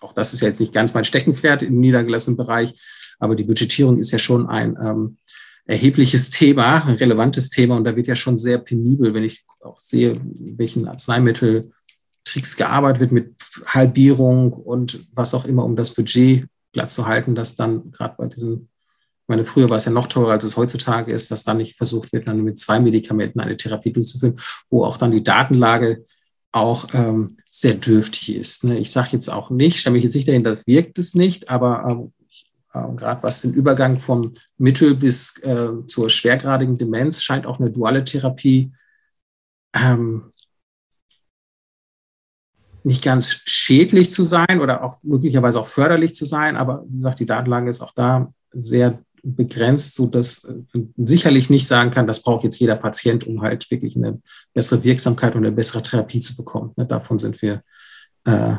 auch 0.00 0.12
das 0.12 0.32
ist 0.32 0.40
ja 0.40 0.48
jetzt 0.48 0.60
nicht 0.60 0.72
ganz 0.72 0.94
mein 0.94 1.04
Steckenpferd 1.04 1.62
im 1.62 1.80
niedergelassenen 1.80 2.36
Bereich, 2.36 2.74
aber 3.18 3.34
die 3.34 3.44
Budgetierung 3.44 3.98
ist 3.98 4.12
ja 4.12 4.18
schon 4.18 4.46
ein 4.48 4.76
ähm, 4.80 5.18
erhebliches 5.66 6.30
Thema, 6.30 6.84
ein 6.86 6.96
relevantes 6.96 7.50
Thema 7.50 7.76
und 7.76 7.84
da 7.84 7.94
wird 7.94 8.06
ja 8.06 8.16
schon 8.16 8.36
sehr 8.36 8.58
penibel, 8.58 9.14
wenn 9.14 9.24
ich 9.24 9.44
auch 9.60 9.78
sehe, 9.78 10.20
welchen 10.22 10.88
Arzneimitteltricks 10.88 12.56
gearbeitet 12.56 13.00
wird 13.00 13.12
mit 13.12 13.34
Halbierung 13.66 14.52
und 14.52 15.06
was 15.14 15.34
auch 15.34 15.44
immer, 15.44 15.64
um 15.64 15.76
das 15.76 15.94
Budget 15.94 16.46
glatt 16.72 16.90
zu 16.90 17.06
halten, 17.06 17.34
dass 17.34 17.54
dann 17.54 17.92
gerade 17.92 18.14
bei 18.18 18.26
diesem, 18.26 18.68
ich 19.22 19.28
meine, 19.28 19.44
früher 19.44 19.70
war 19.70 19.76
es 19.76 19.84
ja 19.84 19.92
noch 19.92 20.08
teurer, 20.08 20.32
als 20.32 20.44
es 20.44 20.56
heutzutage 20.56 21.12
ist, 21.12 21.30
dass 21.30 21.44
dann 21.44 21.58
nicht 21.58 21.76
versucht 21.76 22.12
wird, 22.12 22.26
dann 22.26 22.42
mit 22.42 22.58
zwei 22.58 22.80
Medikamenten 22.80 23.40
eine 23.40 23.56
Therapie 23.56 23.92
durchzuführen, 23.92 24.40
wo 24.68 24.84
auch 24.84 24.96
dann 24.96 25.12
die 25.12 25.22
Datenlage 25.22 26.04
auch 26.50 26.86
ähm, 26.92 27.38
sehr 27.50 27.74
dürftig 27.74 28.36
ist. 28.36 28.64
Ne? 28.64 28.78
Ich 28.78 28.90
sage 28.90 29.10
jetzt 29.12 29.28
auch 29.28 29.50
nicht, 29.50 29.78
stelle 29.78 29.94
mich 29.94 30.04
jetzt 30.04 30.14
nicht 30.14 30.28
dahin, 30.28 30.44
das 30.44 30.66
wirkt 30.66 30.98
es 30.98 31.14
nicht, 31.14 31.48
aber 31.50 31.86
ähm, 31.88 32.12
äh, 32.18 32.21
gerade 32.72 33.22
was 33.22 33.42
den 33.42 33.52
Übergang 33.52 34.00
vom 34.00 34.32
Mittel 34.56 34.94
bis 34.94 35.38
äh, 35.42 35.86
zur 35.86 36.08
schwergradigen 36.08 36.76
Demenz 36.76 37.22
scheint 37.22 37.46
auch 37.46 37.60
eine 37.60 37.70
duale 37.70 38.04
Therapie 38.04 38.72
ähm, 39.74 40.32
nicht 42.84 43.04
ganz 43.04 43.42
schädlich 43.44 44.10
zu 44.10 44.24
sein 44.24 44.60
oder 44.60 44.82
auch 44.82 45.02
möglicherweise 45.02 45.60
auch 45.60 45.68
förderlich 45.68 46.14
zu 46.14 46.24
sein. 46.24 46.56
Aber 46.56 46.84
wie 46.88 46.96
gesagt, 46.96 47.20
die 47.20 47.26
Datenlage 47.26 47.70
ist 47.70 47.80
auch 47.80 47.94
da 47.94 48.32
sehr 48.52 48.98
begrenzt, 49.22 49.94
so 49.94 50.06
dass 50.06 50.44
äh, 50.44 50.62
sicherlich 50.96 51.48
nicht 51.48 51.66
sagen 51.66 51.92
kann, 51.92 52.06
das 52.06 52.22
braucht 52.22 52.44
jetzt 52.44 52.58
jeder 52.58 52.76
Patient, 52.76 53.26
um 53.26 53.40
halt 53.40 53.70
wirklich 53.70 53.96
eine 53.96 54.20
bessere 54.52 54.82
Wirksamkeit 54.82 55.34
und 55.34 55.44
eine 55.44 55.54
bessere 55.54 55.82
Therapie 55.82 56.20
zu 56.20 56.36
bekommen. 56.36 56.72
Ne, 56.76 56.86
davon 56.86 57.18
sind 57.18 57.40
wir 57.40 57.62
äh, 58.24 58.56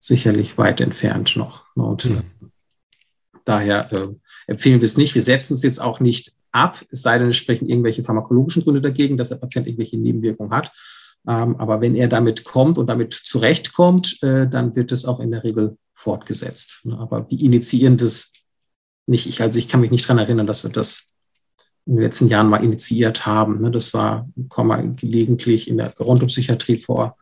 sicherlich 0.00 0.58
weit 0.58 0.82
entfernt 0.82 1.36
noch. 1.36 1.64
Und 1.74 2.04
mhm. 2.04 2.22
Daher 3.44 3.92
äh, 3.92 4.08
empfehlen 4.46 4.80
wir 4.80 4.86
es 4.86 4.96
nicht. 4.96 5.14
Wir 5.14 5.22
setzen 5.22 5.54
es 5.54 5.62
jetzt 5.62 5.80
auch 5.80 6.00
nicht 6.00 6.32
ab, 6.52 6.84
es 6.90 7.02
sei 7.02 7.18
denn, 7.18 7.30
es 7.30 7.36
sprechen 7.36 7.68
irgendwelche 7.68 8.04
pharmakologischen 8.04 8.62
Gründe 8.62 8.80
dagegen, 8.80 9.16
dass 9.16 9.28
der 9.28 9.36
Patient 9.36 9.66
irgendwelche 9.66 9.98
Nebenwirkungen 9.98 10.52
hat. 10.52 10.72
Ähm, 11.26 11.56
aber 11.56 11.80
wenn 11.80 11.94
er 11.94 12.08
damit 12.08 12.44
kommt 12.44 12.78
und 12.78 12.86
damit 12.86 13.12
zurechtkommt, 13.14 14.22
äh, 14.22 14.46
dann 14.48 14.76
wird 14.76 14.92
es 14.92 15.04
auch 15.04 15.20
in 15.20 15.30
der 15.30 15.42
Regel 15.42 15.76
fortgesetzt. 15.92 16.82
Ne, 16.84 16.98
aber 16.98 17.28
wir 17.30 17.40
initiieren 17.40 17.96
das 17.96 18.32
nicht. 19.06 19.26
Ich, 19.26 19.40
also 19.40 19.58
ich 19.58 19.68
kann 19.68 19.80
mich 19.80 19.90
nicht 19.90 20.04
daran 20.04 20.18
erinnern, 20.18 20.46
dass 20.46 20.64
wir 20.64 20.70
das 20.70 21.04
in 21.86 21.96
den 21.96 22.04
letzten 22.04 22.28
Jahren 22.28 22.48
mal 22.48 22.62
initiiert 22.62 23.26
haben. 23.26 23.62
Ne. 23.62 23.70
Das 23.70 23.94
war, 23.94 24.28
kommen 24.48 24.68
wir 24.68 24.94
gelegentlich 24.94 25.68
in 25.68 25.78
der 25.78 25.90
Gerontopsychiatrie 25.96 26.78
vor. 26.78 27.16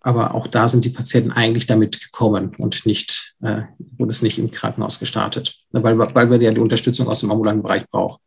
Aber 0.00 0.34
auch 0.34 0.46
da 0.46 0.68
sind 0.68 0.84
die 0.84 0.90
Patienten 0.90 1.32
eigentlich 1.32 1.66
damit 1.66 2.00
gekommen 2.00 2.54
und 2.58 2.86
nicht, 2.86 3.34
äh, 3.42 3.62
wurde 3.96 4.10
es 4.10 4.22
nicht 4.22 4.38
im 4.38 4.50
Krankenhaus 4.50 5.00
gestartet. 5.00 5.58
Weil, 5.72 5.98
weil 5.98 6.30
wir 6.30 6.40
ja 6.40 6.52
die 6.52 6.60
Unterstützung 6.60 7.08
aus 7.08 7.20
dem 7.20 7.30
ambulanten 7.30 7.62
Bereich 7.62 7.86
brauchen. 7.88 8.20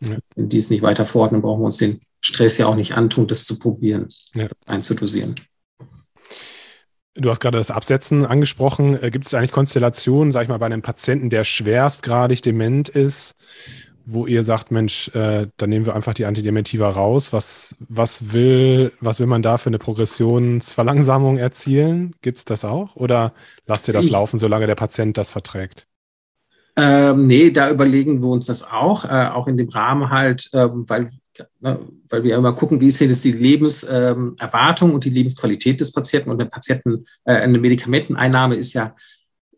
Ja. 0.00 0.16
Wenn 0.34 0.48
die 0.48 0.56
es 0.56 0.70
nicht 0.70 0.82
weiter 0.82 1.04
fordern, 1.04 1.42
brauchen 1.42 1.60
wir 1.60 1.66
uns 1.66 1.76
den 1.76 2.00
Stress 2.20 2.58
ja 2.58 2.66
auch 2.66 2.74
nicht 2.74 2.96
antun, 2.96 3.26
das 3.26 3.44
zu 3.44 3.58
probieren, 3.58 4.08
ja. 4.34 4.48
einzudosieren. 4.66 5.34
Du 7.14 7.28
hast 7.28 7.40
gerade 7.40 7.58
das 7.58 7.70
Absetzen 7.70 8.24
angesprochen. 8.24 9.00
Äh, 9.02 9.10
gibt 9.10 9.26
es 9.26 9.34
eigentlich 9.34 9.52
Konstellationen, 9.52 10.32
sag 10.32 10.44
ich 10.44 10.48
mal, 10.48 10.58
bei 10.58 10.66
einem 10.66 10.82
Patienten, 10.82 11.28
der 11.28 11.44
schwerstgradig 11.44 12.40
dement 12.40 12.88
ist, 12.88 13.34
wo 14.12 14.26
ihr 14.26 14.44
sagt, 14.44 14.70
Mensch, 14.70 15.08
äh, 15.14 15.46
dann 15.56 15.70
nehmen 15.70 15.86
wir 15.86 15.94
einfach 15.94 16.14
die 16.14 16.26
Antidementiva 16.26 16.88
raus. 16.88 17.32
Was, 17.32 17.76
was, 17.88 18.32
will, 18.32 18.92
was 19.00 19.20
will 19.20 19.26
man 19.26 19.42
da 19.42 19.58
für 19.58 19.70
eine 19.70 19.78
Progressionsverlangsamung 19.78 21.38
erzielen? 21.38 22.14
Gibt 22.22 22.38
es 22.38 22.44
das 22.44 22.64
auch? 22.64 22.96
Oder 22.96 23.32
lasst 23.66 23.88
ihr 23.88 23.94
das 23.94 24.06
ich, 24.06 24.12
laufen, 24.12 24.38
solange 24.38 24.66
der 24.66 24.74
Patient 24.74 25.16
das 25.16 25.30
verträgt? 25.30 25.86
Ähm, 26.76 27.26
nee, 27.26 27.50
da 27.50 27.70
überlegen 27.70 28.22
wir 28.22 28.28
uns 28.28 28.46
das 28.46 28.62
auch, 28.62 29.04
äh, 29.04 29.28
auch 29.28 29.48
in 29.48 29.56
dem 29.56 29.68
Rahmen 29.68 30.10
halt, 30.10 30.50
ähm, 30.54 30.84
weil 30.86 31.10
Ne, 31.60 31.78
weil 32.08 32.24
wir 32.24 32.36
immer 32.36 32.52
gucken, 32.52 32.80
wie 32.80 32.88
ist 32.88 33.00
jetzt 33.00 33.24
die 33.24 33.32
Lebenserwartung 33.32 34.94
und 34.94 35.04
die 35.04 35.10
Lebensqualität 35.10 35.80
des 35.80 35.92
Patienten. 35.92 36.30
Und 36.30 36.40
eine 36.40 36.50
Patienten, 36.50 37.06
äh, 37.24 37.34
eine 37.34 37.58
Medikamenteneinnahme 37.58 38.56
ist 38.56 38.72
ja 38.72 38.94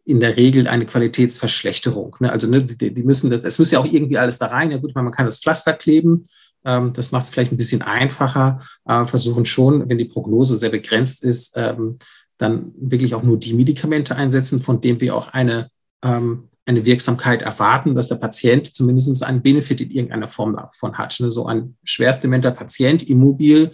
in 0.04 0.20
der 0.20 0.36
Regel 0.36 0.66
eine 0.66 0.86
Qualitätsverschlechterung. 0.86 2.16
Ne? 2.20 2.32
Also 2.32 2.48
ne, 2.48 2.64
die, 2.64 2.92
die, 2.92 3.02
müssen, 3.02 3.30
das, 3.30 3.44
es 3.44 3.58
muss 3.58 3.70
ja 3.70 3.78
auch 3.78 3.86
irgendwie 3.90 4.18
alles 4.18 4.38
da 4.38 4.46
rein. 4.46 4.70
Ja 4.70 4.78
gut, 4.78 4.94
man 4.94 5.12
kann 5.12 5.26
das 5.26 5.40
Pflaster 5.40 5.72
kleben. 5.72 6.28
Ähm, 6.64 6.92
das 6.92 7.12
macht 7.12 7.24
es 7.24 7.30
vielleicht 7.30 7.52
ein 7.52 7.56
bisschen 7.56 7.82
einfacher. 7.82 8.60
Äh, 8.84 9.06
versuchen 9.06 9.44
schon, 9.44 9.88
wenn 9.88 9.98
die 9.98 10.06
Prognose 10.06 10.56
sehr 10.56 10.70
begrenzt 10.70 11.22
ist, 11.24 11.56
ähm, 11.56 11.98
dann 12.38 12.72
wirklich 12.76 13.14
auch 13.14 13.22
nur 13.22 13.38
die 13.38 13.54
Medikamente 13.54 14.16
einsetzen, 14.16 14.60
von 14.60 14.80
denen 14.80 15.00
wir 15.00 15.14
auch 15.14 15.28
eine 15.28 15.68
ähm, 16.02 16.48
eine 16.64 16.84
Wirksamkeit 16.84 17.42
erwarten, 17.42 17.94
dass 17.94 18.08
der 18.08 18.16
Patient 18.16 18.72
zumindest 18.74 19.22
einen 19.24 19.42
Benefit 19.42 19.80
in 19.80 19.90
irgendeiner 19.90 20.28
Form 20.28 20.54
davon 20.54 20.96
hat. 20.96 21.18
Ne, 21.20 21.30
so 21.30 21.46
ein 21.46 21.76
schwerstdementer 21.82 22.52
Patient, 22.52 23.08
immobil, 23.08 23.72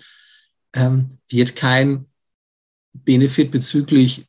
ähm, 0.74 1.18
wird 1.28 1.54
kein 1.54 2.06
Benefit 2.92 3.50
bezüglich 3.50 4.26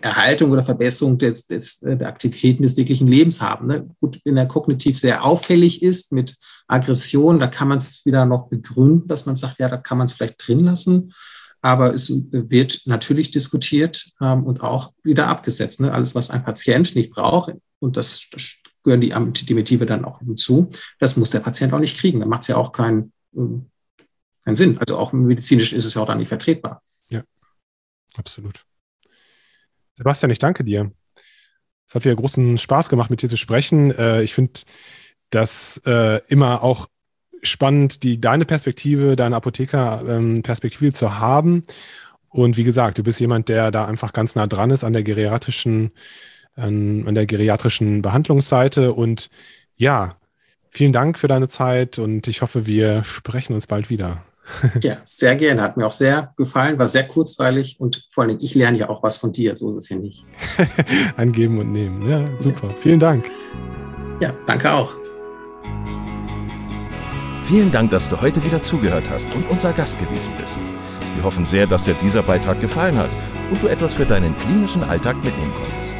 Erhaltung 0.00 0.50
oder 0.50 0.64
Verbesserung 0.64 1.18
des, 1.18 1.46
des, 1.46 1.82
äh, 1.82 1.96
der 1.96 2.08
Aktivitäten 2.08 2.62
des 2.62 2.74
täglichen 2.74 3.08
Lebens 3.08 3.40
haben. 3.40 3.66
Ne? 3.66 3.88
Gut, 4.00 4.20
wenn 4.24 4.36
er 4.36 4.46
kognitiv 4.46 4.98
sehr 4.98 5.24
auffällig 5.24 5.82
ist 5.82 6.12
mit 6.12 6.36
Aggression, 6.66 7.38
da 7.38 7.46
kann 7.48 7.68
man 7.68 7.78
es 7.78 8.04
wieder 8.06 8.24
noch 8.24 8.48
begründen, 8.48 9.08
dass 9.08 9.26
man 9.26 9.36
sagt, 9.36 9.58
ja, 9.58 9.68
da 9.68 9.76
kann 9.76 9.98
man 9.98 10.06
es 10.06 10.14
vielleicht 10.14 10.46
drin 10.46 10.60
lassen. 10.60 11.12
Aber 11.60 11.94
es 11.94 12.12
wird 12.30 12.82
natürlich 12.86 13.30
diskutiert 13.30 14.10
ähm, 14.20 14.44
und 14.44 14.62
auch 14.62 14.92
wieder 15.04 15.28
abgesetzt. 15.28 15.80
Ne? 15.80 15.92
Alles, 15.92 16.14
was 16.14 16.30
ein 16.30 16.44
Patient 16.44 16.94
nicht 16.96 17.10
braucht, 17.10 17.54
und 17.78 17.96
das, 17.96 18.28
das 18.32 18.54
gehören 18.82 19.00
die 19.00 19.14
Antidemetive 19.14 19.86
dann 19.86 20.04
auch 20.04 20.18
hinzu, 20.20 20.70
das 20.98 21.16
muss 21.16 21.30
der 21.30 21.40
Patient 21.40 21.72
auch 21.72 21.78
nicht 21.78 21.98
kriegen. 21.98 22.20
Dann 22.20 22.28
macht 22.28 22.42
es 22.42 22.48
ja 22.48 22.56
auch 22.56 22.72
keinen, 22.72 23.12
ähm, 23.34 23.70
keinen 24.44 24.56
Sinn. 24.56 24.78
Also 24.78 24.98
auch 24.98 25.12
medizinisch 25.12 25.72
ist 25.72 25.84
es 25.84 25.94
ja 25.94 26.02
auch 26.02 26.06
dann 26.06 26.18
nicht 26.18 26.28
vertretbar. 26.28 26.82
Ja, 27.08 27.22
absolut. 28.16 28.64
Sebastian, 29.94 30.30
ich 30.30 30.38
danke 30.38 30.64
dir. 30.64 30.92
Es 31.86 31.94
hat 31.94 32.04
wieder 32.04 32.16
großen 32.16 32.58
Spaß 32.58 32.88
gemacht, 32.88 33.10
mit 33.10 33.22
dir 33.22 33.28
zu 33.28 33.36
sprechen. 33.36 33.90
Äh, 33.96 34.22
ich 34.22 34.34
finde 34.34 34.60
das 35.30 35.80
äh, 35.86 36.20
immer 36.28 36.62
auch 36.62 36.88
spannend, 37.42 38.02
die, 38.02 38.20
deine 38.20 38.44
Perspektive, 38.44 39.16
deine 39.16 39.36
Apotheker-Perspektive 39.36 40.86
ähm, 40.86 40.94
zu 40.94 41.18
haben. 41.18 41.64
Und 42.28 42.56
wie 42.56 42.64
gesagt, 42.64 42.98
du 42.98 43.02
bist 43.02 43.20
jemand, 43.20 43.48
der 43.48 43.70
da 43.70 43.84
einfach 43.84 44.12
ganz 44.12 44.34
nah 44.34 44.46
dran 44.46 44.70
ist 44.70 44.84
an 44.84 44.92
der 44.92 45.02
geriatrischen 45.02 45.92
an, 46.56 47.06
an 47.06 47.14
der 47.14 47.26
geriatrischen 47.26 48.02
Behandlungsseite. 48.02 48.92
Und 48.92 49.30
ja, 49.76 50.16
vielen 50.70 50.92
Dank 50.92 51.18
für 51.18 51.28
deine 51.28 51.48
Zeit 51.48 51.98
und 51.98 52.28
ich 52.28 52.42
hoffe, 52.42 52.66
wir 52.66 53.04
sprechen 53.04 53.54
uns 53.54 53.66
bald 53.66 53.90
wieder. 53.90 54.24
Ja, 54.82 54.96
sehr 55.04 55.36
gerne. 55.36 55.62
Hat 55.62 55.76
mir 55.76 55.86
auch 55.86 55.92
sehr 55.92 56.32
gefallen, 56.36 56.78
war 56.78 56.88
sehr 56.88 57.06
kurzweilig 57.06 57.76
und 57.78 58.06
vor 58.10 58.24
allem, 58.24 58.38
ich 58.40 58.54
lerne 58.54 58.78
ja 58.78 58.88
auch 58.88 59.02
was 59.02 59.16
von 59.16 59.32
dir, 59.32 59.56
so 59.56 59.70
ist 59.70 59.76
es 59.76 59.88
ja 59.88 59.96
nicht. 59.96 60.24
Angeben 61.16 61.58
und 61.58 61.72
nehmen. 61.72 62.08
Ja, 62.08 62.28
super. 62.40 62.68
Ja. 62.68 62.74
Vielen 62.76 63.00
Dank. 63.00 63.30
Ja, 64.20 64.32
danke 64.46 64.72
auch. 64.72 64.92
Vielen 67.42 67.70
Dank, 67.70 67.90
dass 67.90 68.08
du 68.08 68.20
heute 68.20 68.42
wieder 68.44 68.62
zugehört 68.62 69.10
hast 69.10 69.32
und 69.34 69.48
unser 69.50 69.72
Gast 69.72 69.98
gewesen 69.98 70.32
bist. 70.40 70.60
Wir 71.16 71.24
hoffen 71.24 71.44
sehr, 71.44 71.66
dass 71.66 71.84
dir 71.84 71.94
dieser 71.94 72.22
Beitrag 72.22 72.60
gefallen 72.60 72.96
hat 72.96 73.10
und 73.50 73.62
du 73.62 73.66
etwas 73.66 73.94
für 73.94 74.06
deinen 74.06 74.36
klinischen 74.38 74.84
Alltag 74.84 75.22
mitnehmen 75.22 75.52
konntest. 75.54 75.96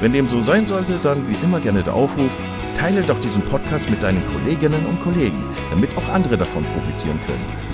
Wenn 0.00 0.12
dem 0.12 0.26
so 0.28 0.40
sein 0.40 0.66
sollte, 0.66 0.98
dann 0.98 1.28
wie 1.28 1.36
immer 1.44 1.60
gerne 1.60 1.82
der 1.82 1.94
Aufruf, 1.94 2.40
teile 2.74 3.02
doch 3.02 3.18
diesen 3.18 3.44
Podcast 3.44 3.90
mit 3.90 4.02
deinen 4.02 4.24
Kolleginnen 4.26 4.86
und 4.86 5.00
Kollegen, 5.00 5.44
damit 5.70 5.96
auch 5.96 6.08
andere 6.08 6.36
davon 6.36 6.64
profitieren 6.66 7.20
können. 7.20 7.73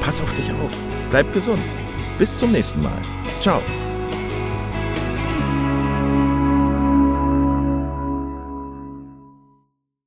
Pass 0.00 0.20
auf 0.20 0.34
dich 0.34 0.52
auf, 0.52 0.72
bleib 1.10 1.32
gesund. 1.32 1.64
Bis 2.18 2.38
zum 2.38 2.52
nächsten 2.52 2.82
Mal. 2.82 3.02
Ciao. 3.40 3.62